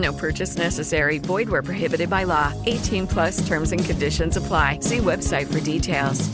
[0.00, 1.18] No purchase necessary.
[1.18, 2.52] Void where prohibited by law.
[2.66, 4.78] 18 plus terms and conditions apply.
[4.80, 6.30] See website for details.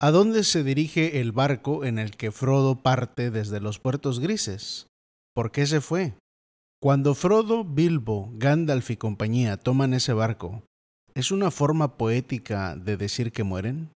[0.00, 4.86] ¿A dónde se dirige el barco en el que Frodo parte desde los puertos grises?
[5.34, 6.14] ¿Por qué se fue?
[6.82, 10.62] Cuando Frodo, Bilbo, Gandalf y compañía toman ese barco,
[11.14, 13.92] ¿es una forma poética de decir que mueren?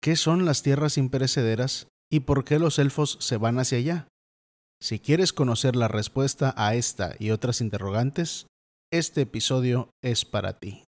[0.00, 4.08] ¿Qué son las tierras imperecederas y por qué los elfos se van hacia allá?
[4.80, 8.46] Si quieres conocer la respuesta a esta y otras interrogantes,
[8.92, 10.84] este episodio es para ti.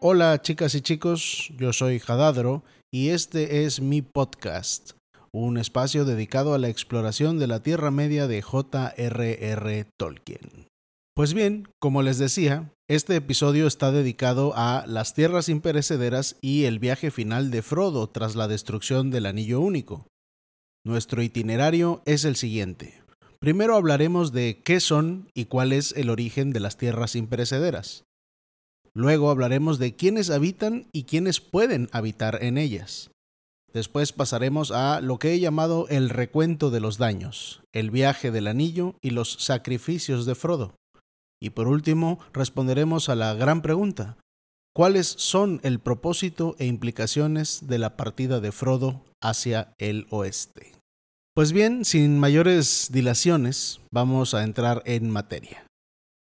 [0.00, 2.62] Hola chicas y chicos, yo soy Jadadro
[2.92, 4.92] y este es mi podcast,
[5.32, 9.86] un espacio dedicado a la exploración de la Tierra Media de J.R.R.
[9.98, 10.68] Tolkien.
[11.16, 16.78] Pues bien, como les decía, este episodio está dedicado a las tierras imperecederas y el
[16.78, 20.08] viaje final de Frodo tras la destrucción del Anillo Único.
[20.84, 23.02] Nuestro itinerario es el siguiente.
[23.40, 28.04] Primero hablaremos de qué son y cuál es el origen de las tierras imperecederas.
[28.92, 33.10] Luego hablaremos de quiénes habitan y quiénes pueden habitar en ellas.
[33.72, 38.48] Después pasaremos a lo que he llamado el recuento de los daños, el viaje del
[38.48, 40.74] anillo y los sacrificios de Frodo.
[41.40, 44.16] Y por último, responderemos a la gran pregunta,
[44.74, 50.72] ¿cuáles son el propósito e implicaciones de la partida de Frodo hacia el oeste?
[51.34, 55.66] Pues bien, sin mayores dilaciones, vamos a entrar en materia.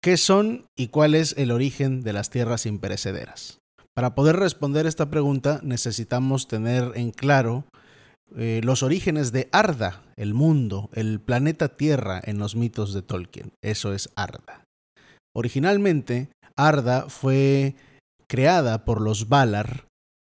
[0.03, 3.59] ¿Qué son y cuál es el origen de las tierras imperecederas?
[3.93, 7.65] Para poder responder esta pregunta necesitamos tener en claro
[8.35, 13.53] eh, los orígenes de Arda, el mundo, el planeta Tierra en los mitos de Tolkien.
[13.61, 14.63] Eso es Arda.
[15.35, 17.75] Originalmente, Arda fue
[18.27, 19.85] creada por los Valar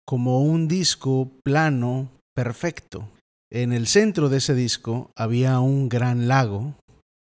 [0.07, 3.09] como un disco plano perfecto.
[3.51, 6.75] En el centro de ese disco había un gran lago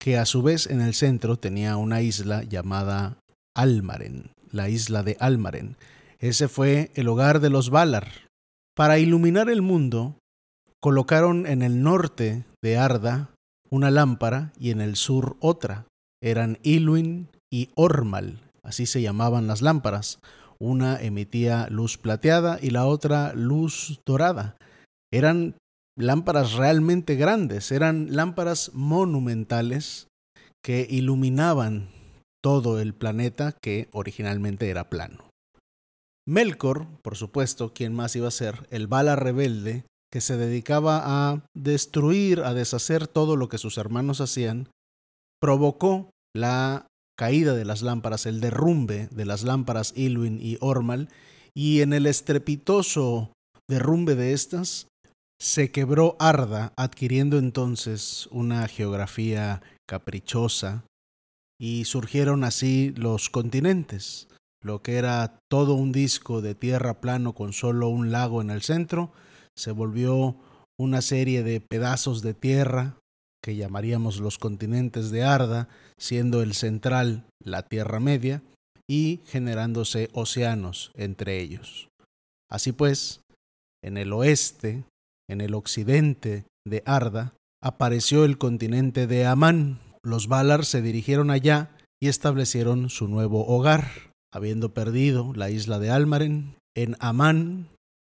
[0.01, 3.19] que a su vez en el centro tenía una isla llamada
[3.57, 5.77] Almaren, la isla de Almaren.
[6.19, 8.09] Ese fue el hogar de los Valar.
[8.75, 10.17] Para iluminar el mundo,
[10.81, 13.31] colocaron en el norte de Arda
[13.71, 15.87] una lámpara y en el sur otra.
[16.23, 20.19] Eran Ilwin y Ormal, así se llamaban las lámparas.
[20.59, 24.57] Una emitía luz plateada y la otra luz dorada.
[25.13, 25.55] Eran
[25.97, 30.09] lámparas realmente grandes, eran lámparas monumentales
[30.65, 31.91] que iluminaban
[32.43, 35.31] todo el planeta que originalmente era plano.
[36.27, 41.47] Melkor, por supuesto, quien más iba a ser, el bala rebelde, que se dedicaba a
[41.55, 44.71] destruir, a deshacer todo lo que sus hermanos hacían,
[45.41, 51.09] provocó la caída de las lámparas, el derrumbe de las lámparas Ilwin y Ormal,
[51.55, 53.33] y en el estrepitoso
[53.69, 54.89] derrumbe de estas,
[55.41, 60.85] se quebró Arda, adquiriendo entonces una geografía caprichosa,
[61.61, 64.29] y surgieron así los continentes.
[64.63, 68.63] Lo que era todo un disco de tierra plano con solo un lago en el
[68.63, 69.13] centro,
[69.57, 70.37] se volvió
[70.79, 72.97] una serie de pedazos de tierra
[73.43, 75.69] que llamaríamos los continentes de Arda,
[75.99, 78.43] siendo el central la Tierra Media,
[78.89, 81.89] y generándose océanos entre ellos.
[82.51, 83.21] Así pues,
[83.83, 84.85] en el oeste
[85.29, 87.33] en el occidente de Arda,
[87.63, 89.79] apareció el continente de Amán.
[90.03, 91.71] Los Valar se dirigieron allá
[92.01, 94.13] y establecieron su nuevo hogar.
[94.33, 97.69] Habiendo perdido la isla de Almaren, en Amán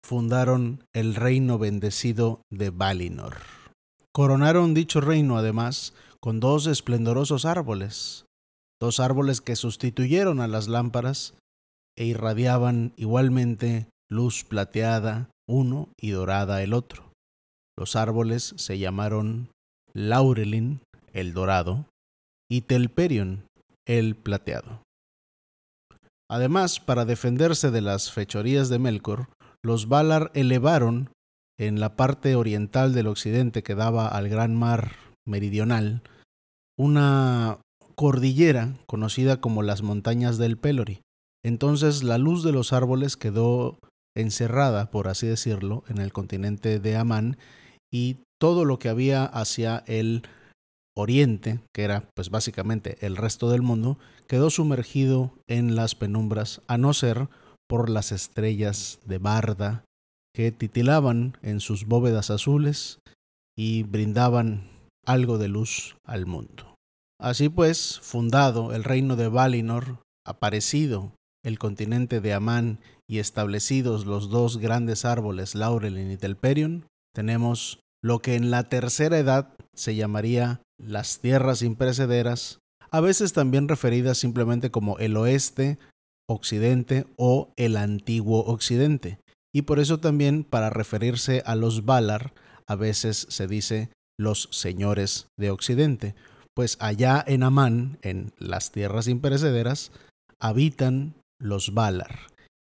[0.03, 3.37] fundaron el reino bendecido de Valinor.
[4.11, 8.25] Coronaron dicho reino además con dos esplendorosos árboles,
[8.79, 11.35] dos árboles que sustituyeron a las lámparas
[11.97, 17.11] e irradiaban igualmente luz plateada uno y dorada el otro.
[17.77, 19.49] Los árboles se llamaron
[19.93, 20.81] Laurelin,
[21.13, 21.85] el dorado,
[22.49, 23.45] y Telperion,
[23.87, 24.83] el plateado.
[26.29, 29.29] Además, para defenderse de las fechorías de Melkor,
[29.63, 31.11] los Valar elevaron
[31.59, 36.01] en la parte oriental del occidente que daba al gran mar meridional
[36.77, 37.59] una
[37.95, 41.01] cordillera conocida como las montañas del Pelori.
[41.43, 43.77] Entonces la luz de los árboles quedó
[44.15, 47.37] encerrada, por así decirlo, en el continente de Amán
[47.91, 50.23] y todo lo que había hacia el
[50.95, 53.97] oriente, que era pues básicamente el resto del mundo,
[54.27, 57.29] quedó sumergido en las penumbras, a no ser
[57.67, 59.83] por las estrellas de Barda
[60.33, 62.99] que titilaban en sus bóvedas azules
[63.57, 64.63] y brindaban
[65.09, 66.75] algo de luz al mundo.
[67.19, 71.13] Así pues, fundado el reino de Valinor, aparecido
[71.43, 72.79] el continente de Amán
[73.09, 76.85] y establecidos los dos grandes árboles Laurelin y Telperion,
[77.15, 82.59] tenemos lo que en la tercera edad se llamaría las tierras imprecederas,
[82.91, 85.79] a veces también referidas simplemente como el oeste,
[86.29, 89.19] occidente o el antiguo occidente.
[89.51, 92.33] Y por eso también para referirse a los Valar
[92.67, 96.13] a veces se dice los señores de occidente,
[96.55, 99.91] pues allá en Amán, en las tierras imperecederas,
[100.39, 102.19] habitan los Valar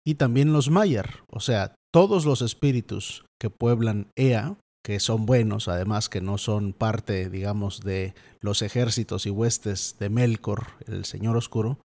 [0.04, 5.68] y también los Mayar, o sea, todos los espíritus que pueblan Ea, que son buenos,
[5.68, 11.36] además que no son parte, digamos, de los ejércitos y huestes de Melkor, el Señor
[11.36, 11.78] Oscuro,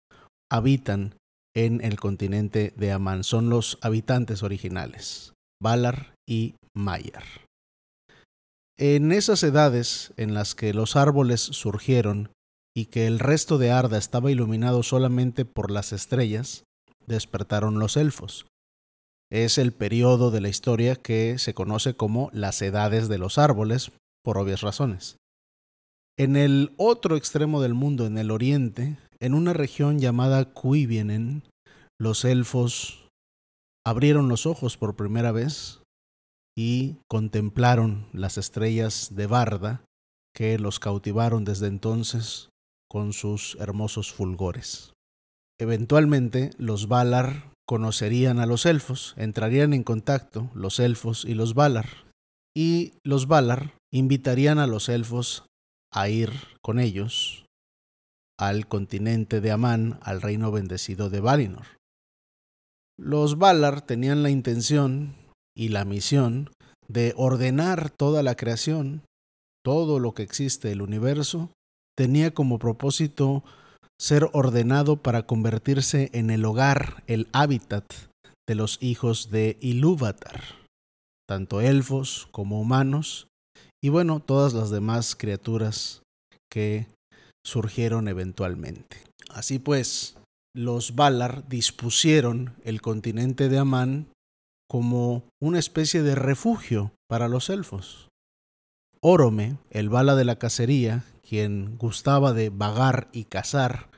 [0.50, 1.14] habitan
[1.54, 3.24] en el continente de Amán.
[3.24, 5.32] Son los habitantes originales,
[5.62, 7.24] Valar y Mayar.
[8.82, 12.32] En esas edades en las que los árboles surgieron
[12.74, 16.64] y que el resto de Arda estaba iluminado solamente por las estrellas,
[17.06, 18.46] despertaron los elfos.
[19.30, 23.92] Es el periodo de la historia que se conoce como las edades de los árboles,
[24.24, 25.18] por obvias razones.
[26.18, 31.42] En el otro extremo del mundo, en el oriente, en una región llamada Cuivienen,
[31.98, 33.10] los elfos
[33.84, 35.79] abrieron los ojos por primera vez
[36.62, 39.82] y contemplaron las estrellas de Barda
[40.34, 42.50] que los cautivaron desde entonces
[42.86, 44.92] con sus hermosos fulgores.
[45.58, 51.88] Eventualmente los Valar conocerían a los elfos, entrarían en contacto los elfos y los Valar,
[52.54, 55.46] y los Valar invitarían a los elfos
[55.90, 56.30] a ir
[56.60, 57.46] con ellos
[58.38, 61.78] al continente de Amán, al reino bendecido de Valinor.
[62.98, 65.14] Los Valar tenían la intención
[65.56, 66.50] y la misión
[66.88, 69.02] de ordenar toda la creación,
[69.64, 71.50] todo lo que existe, el universo,
[71.96, 73.44] tenía como propósito
[74.00, 77.84] ser ordenado para convertirse en el hogar, el hábitat
[78.48, 80.42] de los hijos de Ilúvatar,
[81.28, 83.28] tanto elfos como humanos,
[83.82, 86.02] y bueno, todas las demás criaturas
[86.50, 86.86] que
[87.44, 89.04] surgieron eventualmente.
[89.28, 90.16] Así pues,
[90.54, 94.06] los Valar dispusieron el continente de Amán
[94.70, 98.08] como una especie de refugio para los elfos.
[99.00, 103.90] Orome, el bala de la cacería, quien gustaba de vagar y cazar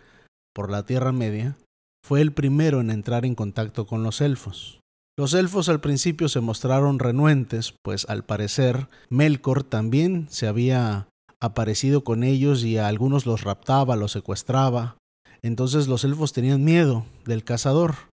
[0.55, 1.59] por la Tierra Media,
[2.03, 4.81] fue el primero en entrar en contacto con los elfos.
[5.19, 11.07] Los elfos al principio se mostraron renuentes, pues al parecer Melkor también se había
[11.39, 14.97] aparecido con ellos y a algunos los raptaba, los secuestraba.
[15.43, 18.12] Entonces los elfos tenían miedo del cazador.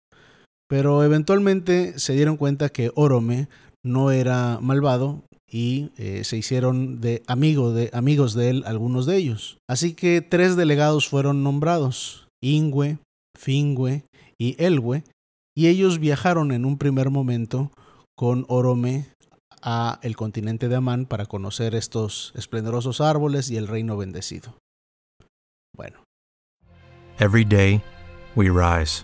[0.68, 3.48] Pero eventualmente se dieron cuenta que Orome
[3.84, 9.16] no era malvado y eh, se hicieron de, amigo de amigos de él algunos de
[9.16, 9.58] ellos.
[9.70, 12.98] Así que tres delegados fueron nombrados, Ingwe,
[13.38, 14.04] Fingwe
[14.38, 15.04] y Elwe,
[15.56, 17.72] y ellos viajaron en un primer momento
[18.16, 19.06] con Orome
[19.62, 24.56] a el continente de Amán para conocer estos esplendorosos árboles y el reino bendecido.
[25.76, 26.04] Bueno.
[27.20, 27.82] Every day
[28.36, 29.04] we rise,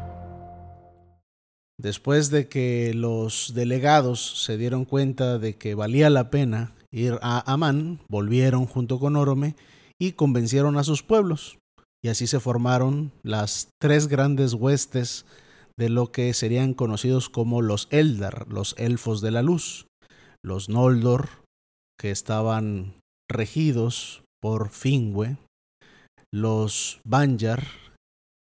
[1.81, 7.51] Después de que los delegados se dieron cuenta de que valía la pena ir a
[7.51, 9.55] Amán, volvieron junto con Orome
[9.99, 11.57] y convencieron a sus pueblos.
[12.03, 15.25] Y así se formaron las tres grandes huestes
[15.75, 19.87] de lo que serían conocidos como los Eldar, los elfos de la luz,
[20.43, 21.29] los Noldor,
[21.99, 22.93] que estaban
[23.27, 25.37] regidos por Fingüe,
[26.31, 27.65] los Banjar,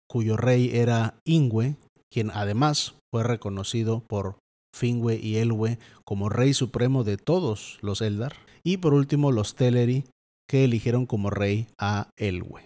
[0.09, 1.75] cuyo rey era Ingwe,
[2.09, 4.39] quien además fue reconocido por
[4.75, 10.03] Finwë y Elwë como rey supremo de todos los Eldar, y por último los Teleri,
[10.50, 12.60] que eligieron como rey a Elwë.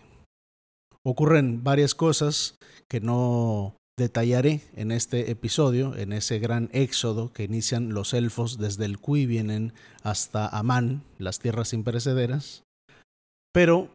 [1.06, 2.56] Ocurren varias cosas
[2.88, 8.86] que no detallaré en este episodio, en ese gran éxodo que inician los elfos desde
[8.86, 12.64] el Cui vienen hasta Amán, las tierras imperecederas.
[13.54, 13.94] Pero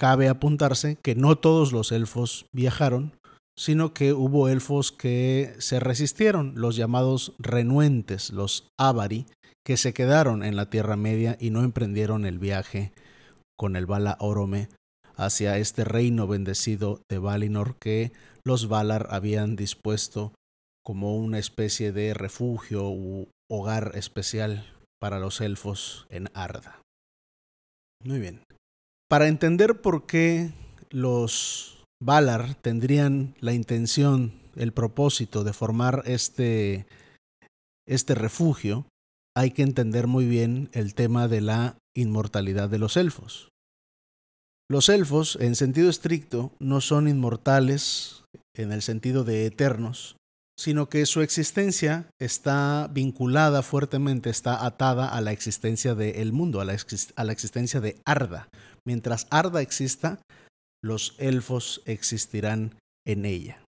[0.00, 3.12] cabe apuntarse que no todos los elfos viajaron,
[3.56, 9.26] sino que hubo elfos que se resistieron, los llamados renuentes, los Avari,
[9.64, 12.92] que se quedaron en la Tierra Media y no emprendieron el viaje
[13.56, 14.68] con el Bala Orome
[15.16, 18.12] hacia este reino bendecido de Valinor que
[18.44, 20.32] los Valar habían dispuesto
[20.84, 24.66] como una especie de refugio u hogar especial
[25.00, 26.80] para los elfos en Arda.
[28.02, 28.42] Muy bien.
[29.08, 30.52] Para entender por qué
[30.90, 36.84] los Valar tendrían la intención, el propósito de formar este,
[37.86, 38.86] este refugio,
[39.36, 43.50] hay que entender muy bien el tema de la inmortalidad de los elfos.
[44.68, 48.24] Los elfos, en sentido estricto, no son inmortales
[48.56, 50.16] en el sentido de eternos,
[50.58, 56.64] sino que su existencia está vinculada fuertemente, está atada a la existencia del mundo, a
[56.64, 56.76] la,
[57.14, 58.48] a la existencia de Arda.
[58.84, 60.18] Mientras Arda exista,
[60.82, 63.64] los elfos existirán en ella.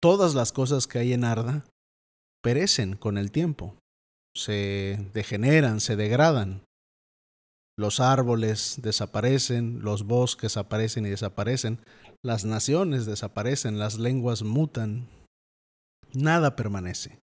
[0.00, 1.64] Todas las cosas que hay en Arda
[2.42, 3.74] perecen con el tiempo,
[4.34, 6.62] se degeneran, se degradan,
[7.78, 11.78] los árboles desaparecen, los bosques aparecen y desaparecen,
[12.24, 15.06] las naciones desaparecen, las lenguas mutan.
[16.12, 17.20] Nada permanece.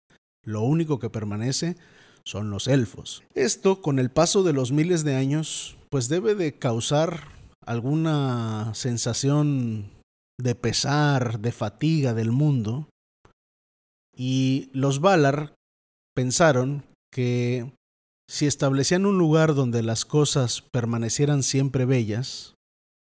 [0.45, 1.75] Lo único que permanece
[2.23, 3.23] son los elfos.
[3.33, 7.29] Esto, con el paso de los miles de años, pues debe de causar
[7.65, 9.91] alguna sensación
[10.39, 12.89] de pesar, de fatiga del mundo.
[14.15, 15.55] Y los Valar
[16.15, 17.71] pensaron que
[18.29, 22.53] si establecían un lugar donde las cosas permanecieran siempre bellas,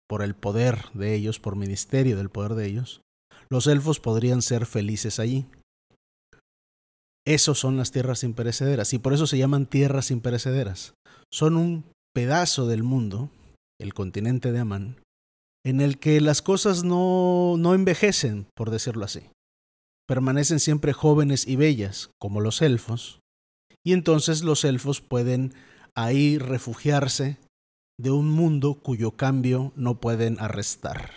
[0.08, 3.02] por el poder de ellos, por ministerio del poder de ellos,
[3.50, 5.46] los elfos podrían ser felices allí.
[7.26, 10.94] Esos son las tierras imperecederas y por eso se llaman tierras imperecederas.
[11.32, 11.84] Son un
[12.14, 13.30] pedazo del mundo,
[13.80, 15.02] el continente de Amán,
[15.66, 19.30] en el que las cosas no, no envejecen, por decirlo así.
[20.08, 23.20] Permanecen siempre jóvenes y bellas, como los elfos,
[23.86, 25.54] y entonces los elfos pueden
[25.96, 27.38] ahí refugiarse
[28.00, 31.12] de un mundo cuyo cambio no pueden arrestar.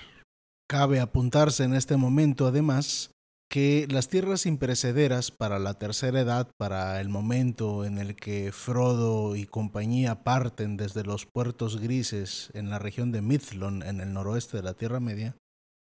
[0.68, 3.10] Cabe apuntarse en este momento, además,
[3.50, 9.35] que las tierras imperecederas para la tercera edad, para el momento en el que Frodo
[9.35, 14.57] y compañía parten desde los puertos grises en la región de Mithlon, en el noroeste
[14.57, 15.35] de la Tierra Media,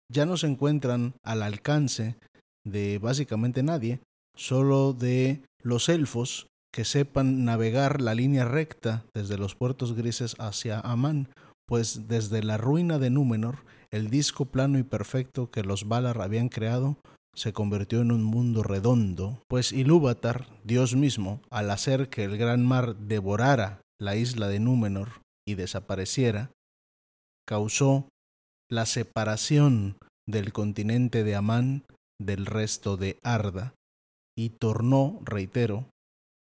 [0.10, 2.16] ya no se encuentran al alcance
[2.64, 4.02] de básicamente nadie,
[4.36, 10.80] solo de los elfos que sepan navegar la línea recta desde los puertos grises hacia
[10.80, 11.30] Amán,
[11.68, 16.50] pues desde la ruina de Númenor, el disco plano y perfecto que los Valar habían
[16.50, 16.98] creado
[17.38, 22.66] se convirtió en un mundo redondo, pues Ilúvatar, Dios mismo, al hacer que el gran
[22.66, 26.50] mar devorara la isla de Númenor y desapareciera,
[27.48, 28.10] causó
[28.72, 31.84] la separación del continente de Amán
[32.20, 33.76] del resto de Arda
[34.36, 35.86] y tornó, reitero,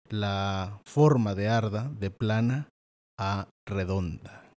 [0.09, 2.69] la forma de Arda de plana
[3.19, 4.49] a redonda.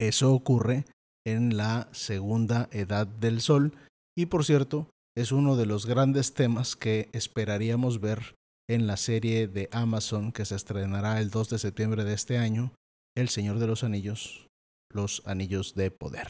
[0.00, 0.86] Eso ocurre
[1.26, 3.74] en la segunda edad del Sol
[4.16, 8.34] y por cierto es uno de los grandes temas que esperaríamos ver
[8.68, 12.72] en la serie de Amazon que se estrenará el 2 de septiembre de este año,
[13.16, 14.46] El Señor de los Anillos,
[14.92, 16.28] los Anillos de Poder.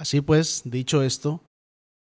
[0.00, 1.42] Así pues, dicho esto,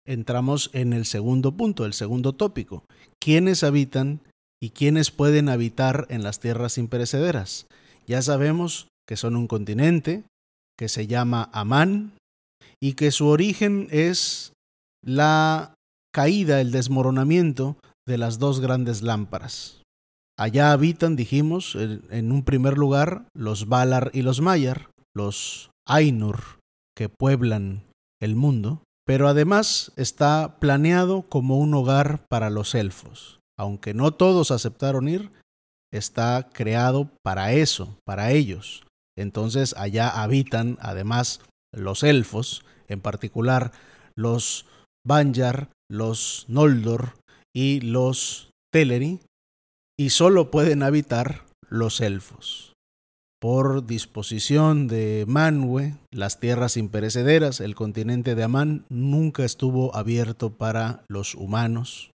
[0.06, 2.84] entramos en el segundo punto, el segundo tópico.
[3.20, 4.20] ¿Quiénes habitan
[4.62, 7.66] y quiénes pueden habitar en las tierras imperecederas.
[8.06, 10.24] Ya sabemos que son un continente
[10.78, 12.12] que se llama Amán
[12.80, 14.52] y que su origen es
[15.02, 15.74] la
[16.12, 17.76] caída, el desmoronamiento
[18.06, 19.82] de las dos grandes lámparas.
[20.38, 26.60] Allá habitan, dijimos, en un primer lugar los Valar y los Mayar, los Ainur,
[26.96, 27.84] que pueblan
[28.20, 34.52] el mundo, pero además está planeado como un hogar para los elfos aunque no todos
[34.52, 35.30] aceptaron ir,
[35.92, 38.86] está creado para eso, para ellos.
[39.18, 43.72] Entonces allá habitan además los elfos, en particular
[44.16, 44.64] los
[45.06, 47.14] Banjar, los Noldor
[47.54, 49.20] y los Teleri,
[49.98, 52.72] y solo pueden habitar los elfos.
[53.40, 61.04] Por disposición de Manwë, las tierras imperecederas, el continente de Amán nunca estuvo abierto para
[61.08, 62.12] los humanos,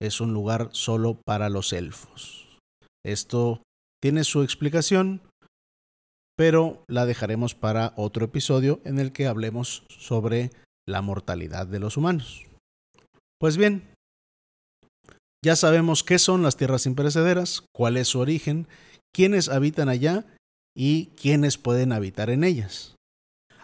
[0.00, 2.58] es un lugar solo para los elfos.
[3.04, 3.62] Esto
[4.00, 5.20] tiene su explicación,
[6.36, 10.50] pero la dejaremos para otro episodio en el que hablemos sobre
[10.86, 12.44] la mortalidad de los humanos.
[13.44, 13.82] Pues bien,
[15.44, 18.68] ya sabemos qué son las tierras imperecederas, cuál es su origen,
[19.14, 20.24] quiénes habitan allá
[20.74, 22.96] y quiénes pueden habitar en ellas.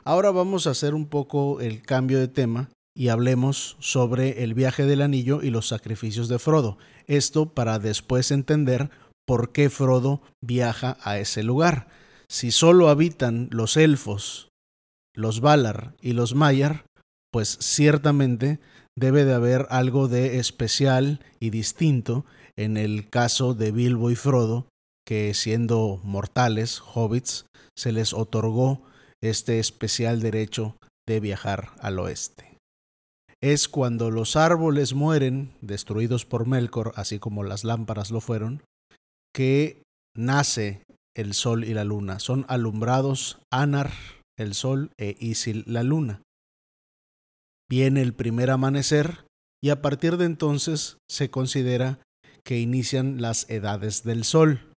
[0.04, 4.84] Ahora vamos a hacer un poco el cambio de tema y hablemos sobre el viaje
[4.84, 6.76] del anillo y los sacrificios de Frodo.
[7.06, 8.90] Esto para después entender
[9.26, 11.88] por qué Frodo viaja a ese lugar.
[12.28, 14.50] Si solo habitan los elfos,
[15.14, 16.84] los Valar y los Maiar,
[17.32, 18.60] pues ciertamente
[18.96, 22.24] debe de haber algo de especial y distinto
[22.56, 24.66] en el caso de Bilbo y Frodo,
[25.06, 28.82] que siendo mortales, hobbits, se les otorgó
[29.22, 30.76] este especial derecho
[31.08, 32.58] de viajar al oeste.
[33.42, 38.62] Es cuando los árboles mueren, destruidos por Melkor, así como las lámparas lo fueron,
[39.34, 39.82] que
[40.14, 40.82] nace
[41.16, 42.18] el sol y la luna.
[42.18, 43.92] Son alumbrados Anar,
[44.38, 46.22] el sol, e Isil, la luna.
[47.70, 49.26] Viene el primer amanecer
[49.62, 52.00] y a partir de entonces se considera
[52.42, 54.72] que inician las edades del sol.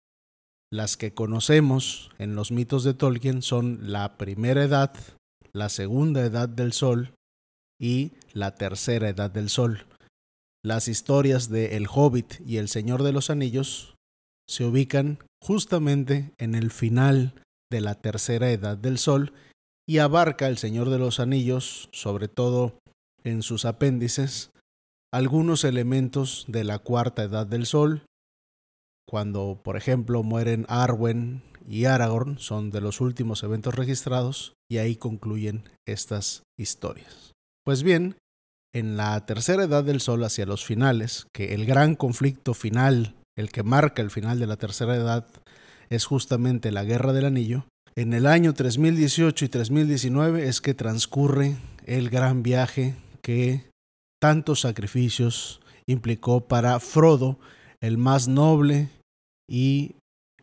[0.70, 4.94] Las que conocemos en los mitos de Tolkien son la primera edad,
[5.54, 7.14] la segunda edad del sol
[7.80, 9.87] y la tercera edad del sol.
[10.62, 13.94] Las historias de El Hobbit y El Señor de los Anillos
[14.46, 19.32] se ubican justamente en el final de la tercera edad del sol
[19.88, 22.81] y abarca El Señor de los Anillos, sobre todo
[23.25, 24.50] en sus apéndices
[25.12, 28.07] algunos elementos de la cuarta edad del Sol,
[29.07, 34.97] cuando por ejemplo mueren Arwen y Aragorn, son de los últimos eventos registrados, y ahí
[34.97, 37.33] concluyen estas historias.
[37.64, 38.17] Pues bien,
[38.75, 43.52] en la tercera edad del Sol hacia los finales, que el gran conflicto final, el
[43.52, 45.26] que marca el final de la tercera edad,
[45.91, 51.56] es justamente la Guerra del Anillo, en el año 3018 y 3019 es que transcurre
[51.85, 53.71] el gran viaje que
[54.21, 57.39] tantos sacrificios implicó para Frodo,
[57.80, 58.89] el más noble
[59.49, 59.97] y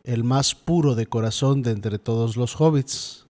[0.04, 3.26] el más puro de corazón de entre todos los hobbits,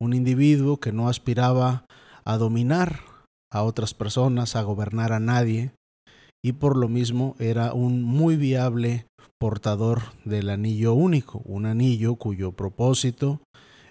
[0.00, 1.86] un individuo que no aspiraba
[2.24, 3.00] a dominar
[3.52, 5.72] a otras personas, a gobernar a nadie,
[6.44, 9.06] y por lo mismo era un muy viable
[9.40, 13.40] portador del anillo único, un anillo cuyo propósito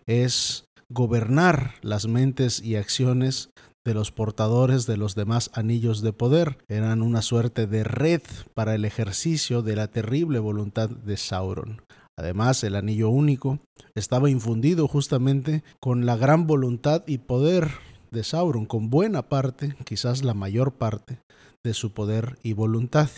[0.06, 3.50] es gobernar las mentes y acciones
[3.86, 6.58] de los portadores de los demás anillos de poder.
[6.68, 8.22] Eran una suerte de red
[8.54, 11.82] para el ejercicio de la terrible voluntad de Sauron.
[12.18, 13.60] Además, el anillo único
[13.96, 17.72] estaba infundido justamente con la gran voluntad y poder
[18.12, 21.20] de Sauron, con buena parte, quizás la mayor parte,
[21.64, 23.10] de su poder y voluntad.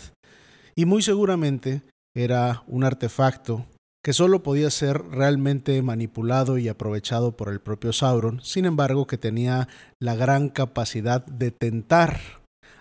[0.74, 1.82] Y muy seguramente
[2.14, 3.66] era un artefacto
[4.06, 9.18] que solo podía ser realmente manipulado y aprovechado por el propio Sauron, sin embargo que
[9.18, 9.66] tenía
[10.00, 12.20] la gran capacidad de tentar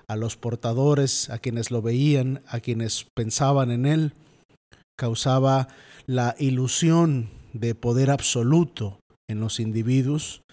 [0.08, 4.14] a los portadores, a quienes lo veían, a quienes pensaban en él,
[4.96, 5.68] causaba
[6.06, 10.44] la ilusión de poder absoluto en los individuos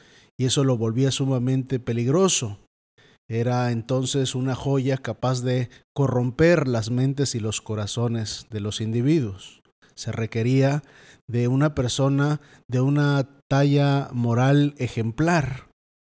[0.40, 2.60] y eso lo volvía sumamente peligroso.
[3.28, 9.61] Era entonces una joya capaz de corromper las mentes y los corazones de los individuos
[9.94, 10.82] se requería
[11.28, 15.68] de una persona de una talla moral ejemplar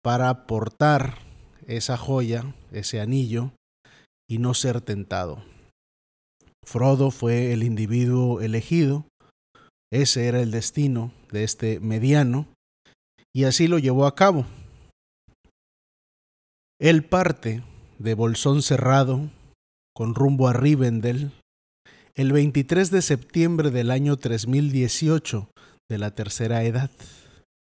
[0.02, 1.18] para portar
[1.66, 3.52] esa joya, ese anillo,
[4.28, 5.42] y no ser tentado.
[6.64, 9.06] Frodo fue el individuo elegido,
[9.92, 12.46] ese era el destino de este mediano,
[13.34, 14.46] y así lo llevó a cabo.
[16.80, 17.62] Él parte
[17.98, 19.30] de Bolsón Cerrado
[19.94, 21.32] con rumbo a Rivendell,
[22.16, 25.50] el 23 de septiembre del año 3018
[25.88, 26.90] de la tercera edad.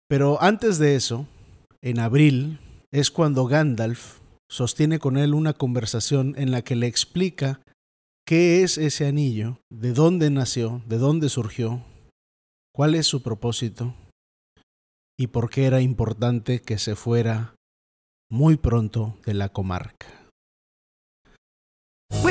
[0.08, 1.28] Pero antes de eso,
[1.82, 2.60] en abril,
[2.91, 7.60] es cuando Gandalf sostiene con él una conversación en la que le explica
[8.26, 11.84] qué es ese anillo, de dónde nació, de dónde surgió,
[12.74, 13.94] cuál es su propósito
[15.20, 17.56] y por qué era importante que se fuera
[18.30, 20.24] muy pronto de la comarca.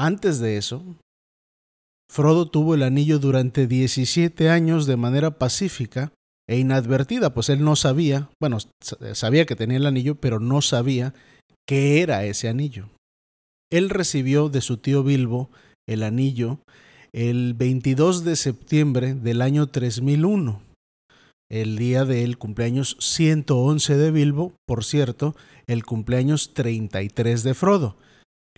[0.00, 0.84] Antes de eso,
[2.08, 6.12] Frodo tuvo el anillo durante 17 años de manera pacífica
[6.48, 8.58] e inadvertida, pues él no sabía, bueno,
[9.14, 11.14] sabía que tenía el anillo, pero no sabía
[11.66, 12.88] qué era ese anillo.
[13.72, 15.50] Él recibió de su tío Bilbo
[15.88, 16.60] el anillo
[17.12, 20.62] el 22 de septiembre del año 3001,
[21.50, 25.34] el día del cumpleaños 111 de Bilbo, por cierto,
[25.66, 27.96] el cumpleaños 33 de Frodo.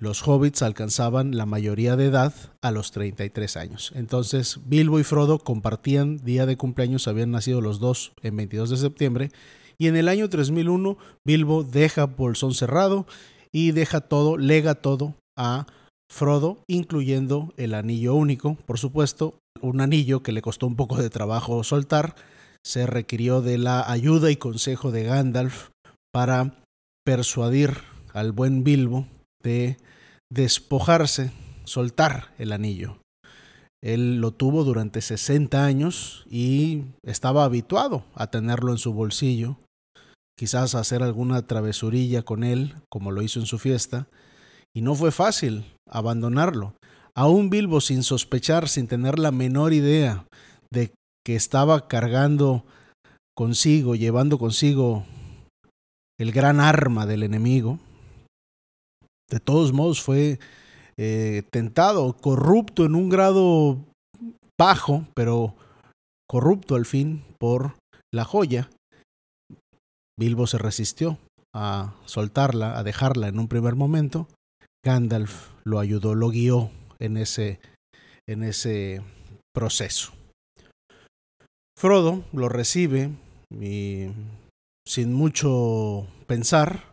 [0.00, 2.32] Los hobbits alcanzaban la mayoría de edad
[2.62, 3.92] a los 33 años.
[3.94, 8.76] Entonces, Bilbo y Frodo compartían día de cumpleaños, habían nacido los dos en 22 de
[8.78, 9.30] septiembre,
[9.76, 13.06] y en el año 3001 Bilbo deja Bolsón cerrado
[13.52, 15.66] y deja todo, lega todo a
[16.10, 21.10] Frodo, incluyendo el anillo único, por supuesto, un anillo que le costó un poco de
[21.10, 22.14] trabajo soltar,
[22.64, 25.68] se requirió de la ayuda y consejo de Gandalf
[26.10, 26.54] para
[27.04, 27.76] persuadir
[28.14, 29.06] al buen Bilbo
[29.42, 29.76] de
[30.30, 31.32] despojarse,
[31.64, 32.98] soltar el anillo.
[33.82, 39.56] Él lo tuvo durante 60 años y estaba habituado a tenerlo en su bolsillo,
[40.38, 44.06] quizás hacer alguna travesurilla con él, como lo hizo en su fiesta,
[44.74, 46.74] y no fue fácil abandonarlo.
[47.14, 50.26] Aún Bilbo, sin sospechar, sin tener la menor idea
[50.70, 50.92] de
[51.24, 52.64] que estaba cargando
[53.36, 55.04] consigo, llevando consigo
[56.18, 57.78] el gran arma del enemigo,
[59.30, 60.38] de todos modos fue
[60.96, 63.78] eh, tentado, corrupto en un grado
[64.58, 65.54] bajo, pero
[66.28, 67.76] corrupto al fin por
[68.12, 68.68] la joya.
[70.18, 71.18] Bilbo se resistió
[71.54, 74.28] a soltarla, a dejarla en un primer momento,
[74.84, 77.60] Gandalf lo ayudó, lo guió en ese,
[78.28, 79.02] en ese
[79.54, 80.12] proceso.
[81.76, 83.10] Frodo lo recibe
[84.86, 86.92] sin mucho pensar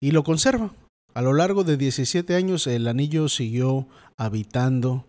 [0.00, 0.70] y lo conserva.
[1.14, 5.06] A lo largo de 17 años el anillo siguió habitando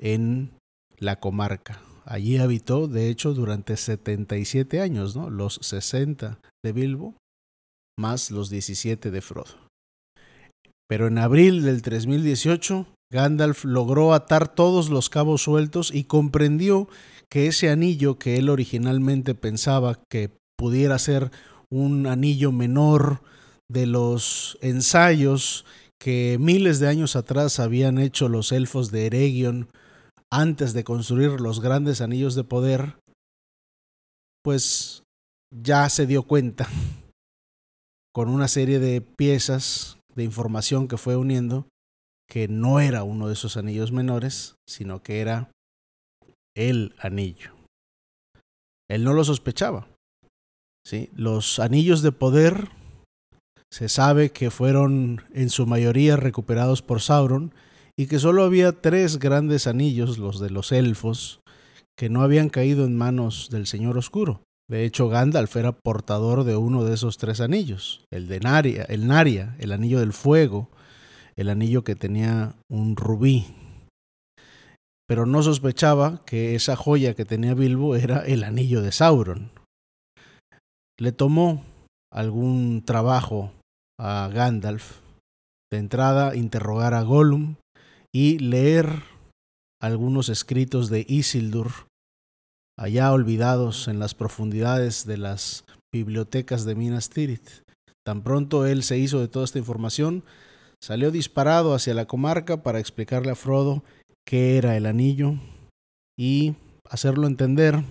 [0.00, 0.52] en
[0.98, 1.80] la comarca.
[2.06, 5.30] Allí habitó, de hecho, durante 77 años, ¿no?
[5.30, 7.14] Los 60 de Bilbo
[7.96, 9.54] más los 17 de Frodo.
[10.88, 16.88] Pero en abril del 3018, Gandalf logró atar todos los cabos sueltos y comprendió
[17.30, 21.30] que ese anillo que él originalmente pensaba que pudiera ser
[21.70, 23.22] un anillo menor
[23.70, 25.64] de los ensayos
[26.00, 29.68] que miles de años atrás habían hecho los elfos de Eregion
[30.30, 32.98] antes de construir los grandes anillos de poder,
[34.42, 35.02] pues
[35.54, 36.68] ya se dio cuenta
[38.14, 41.66] con una serie de piezas de información que fue uniendo
[42.28, 45.50] que no era uno de esos anillos menores, sino que era
[46.56, 47.52] el anillo.
[48.88, 49.86] Él no lo sospechaba.
[50.86, 51.10] ¿sí?
[51.14, 52.68] Los anillos de poder
[53.74, 57.52] se sabe que fueron en su mayoría recuperados por Sauron
[57.98, 61.40] y que solo había tres grandes anillos, los de los elfos,
[61.98, 64.42] que no habían caído en manos del Señor Oscuro.
[64.70, 69.08] De hecho, Gandalf era portador de uno de esos tres anillos, el de Naria, el
[69.08, 70.70] Naria, el anillo del fuego,
[71.34, 73.44] el anillo que tenía un rubí.
[75.08, 79.50] Pero no sospechaba que esa joya que tenía Bilbo era el anillo de Sauron.
[80.96, 81.64] Le tomó
[82.12, 83.50] algún trabajo
[83.98, 85.00] a Gandalf,
[85.72, 87.56] de entrada interrogar a Gollum
[88.12, 89.02] y leer
[89.80, 91.86] algunos escritos de Isildur
[92.78, 97.62] allá olvidados en las profundidades de las bibliotecas de Minas Tirith.
[98.04, 100.24] Tan pronto él se hizo de toda esta información,
[100.82, 103.84] salió disparado hacia la comarca para explicarle a Frodo
[104.26, 105.34] qué era el anillo
[106.18, 106.54] y
[106.88, 107.82] hacerlo entender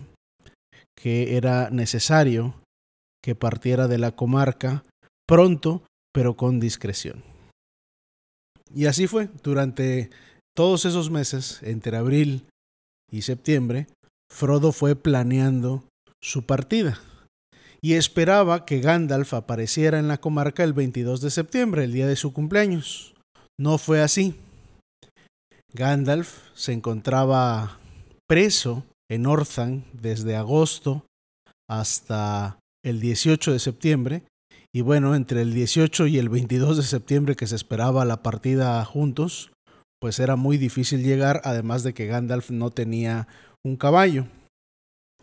[0.96, 2.54] que era necesario
[3.24, 4.84] que partiera de la comarca
[5.28, 5.84] pronto,
[6.14, 7.24] pero con discreción.
[8.74, 10.10] Y así fue, durante
[10.56, 12.46] todos esos meses, entre abril
[13.12, 13.88] y septiembre,
[14.32, 15.84] Frodo fue planeando
[16.22, 17.00] su partida
[17.82, 22.16] y esperaba que Gandalf apareciera en la comarca el 22 de septiembre, el día de
[22.16, 23.14] su cumpleaños.
[23.60, 24.36] No fue así.
[25.74, 27.78] Gandalf se encontraba
[28.28, 31.06] preso en Orthanc desde agosto
[31.70, 34.24] hasta el 18 de septiembre.
[34.76, 38.84] Y bueno, entre el 18 y el 22 de septiembre que se esperaba la partida
[38.86, 39.52] juntos,
[40.02, 43.28] pues era muy difícil llegar, además de que Gandalf no tenía
[43.64, 44.26] un caballo.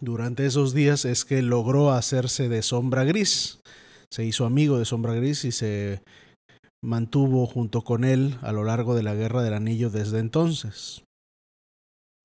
[0.00, 3.60] Durante esos días es que logró hacerse de sombra gris.
[4.10, 6.00] Se hizo amigo de sombra gris y se
[6.82, 11.02] mantuvo junto con él a lo largo de la Guerra del Anillo desde entonces.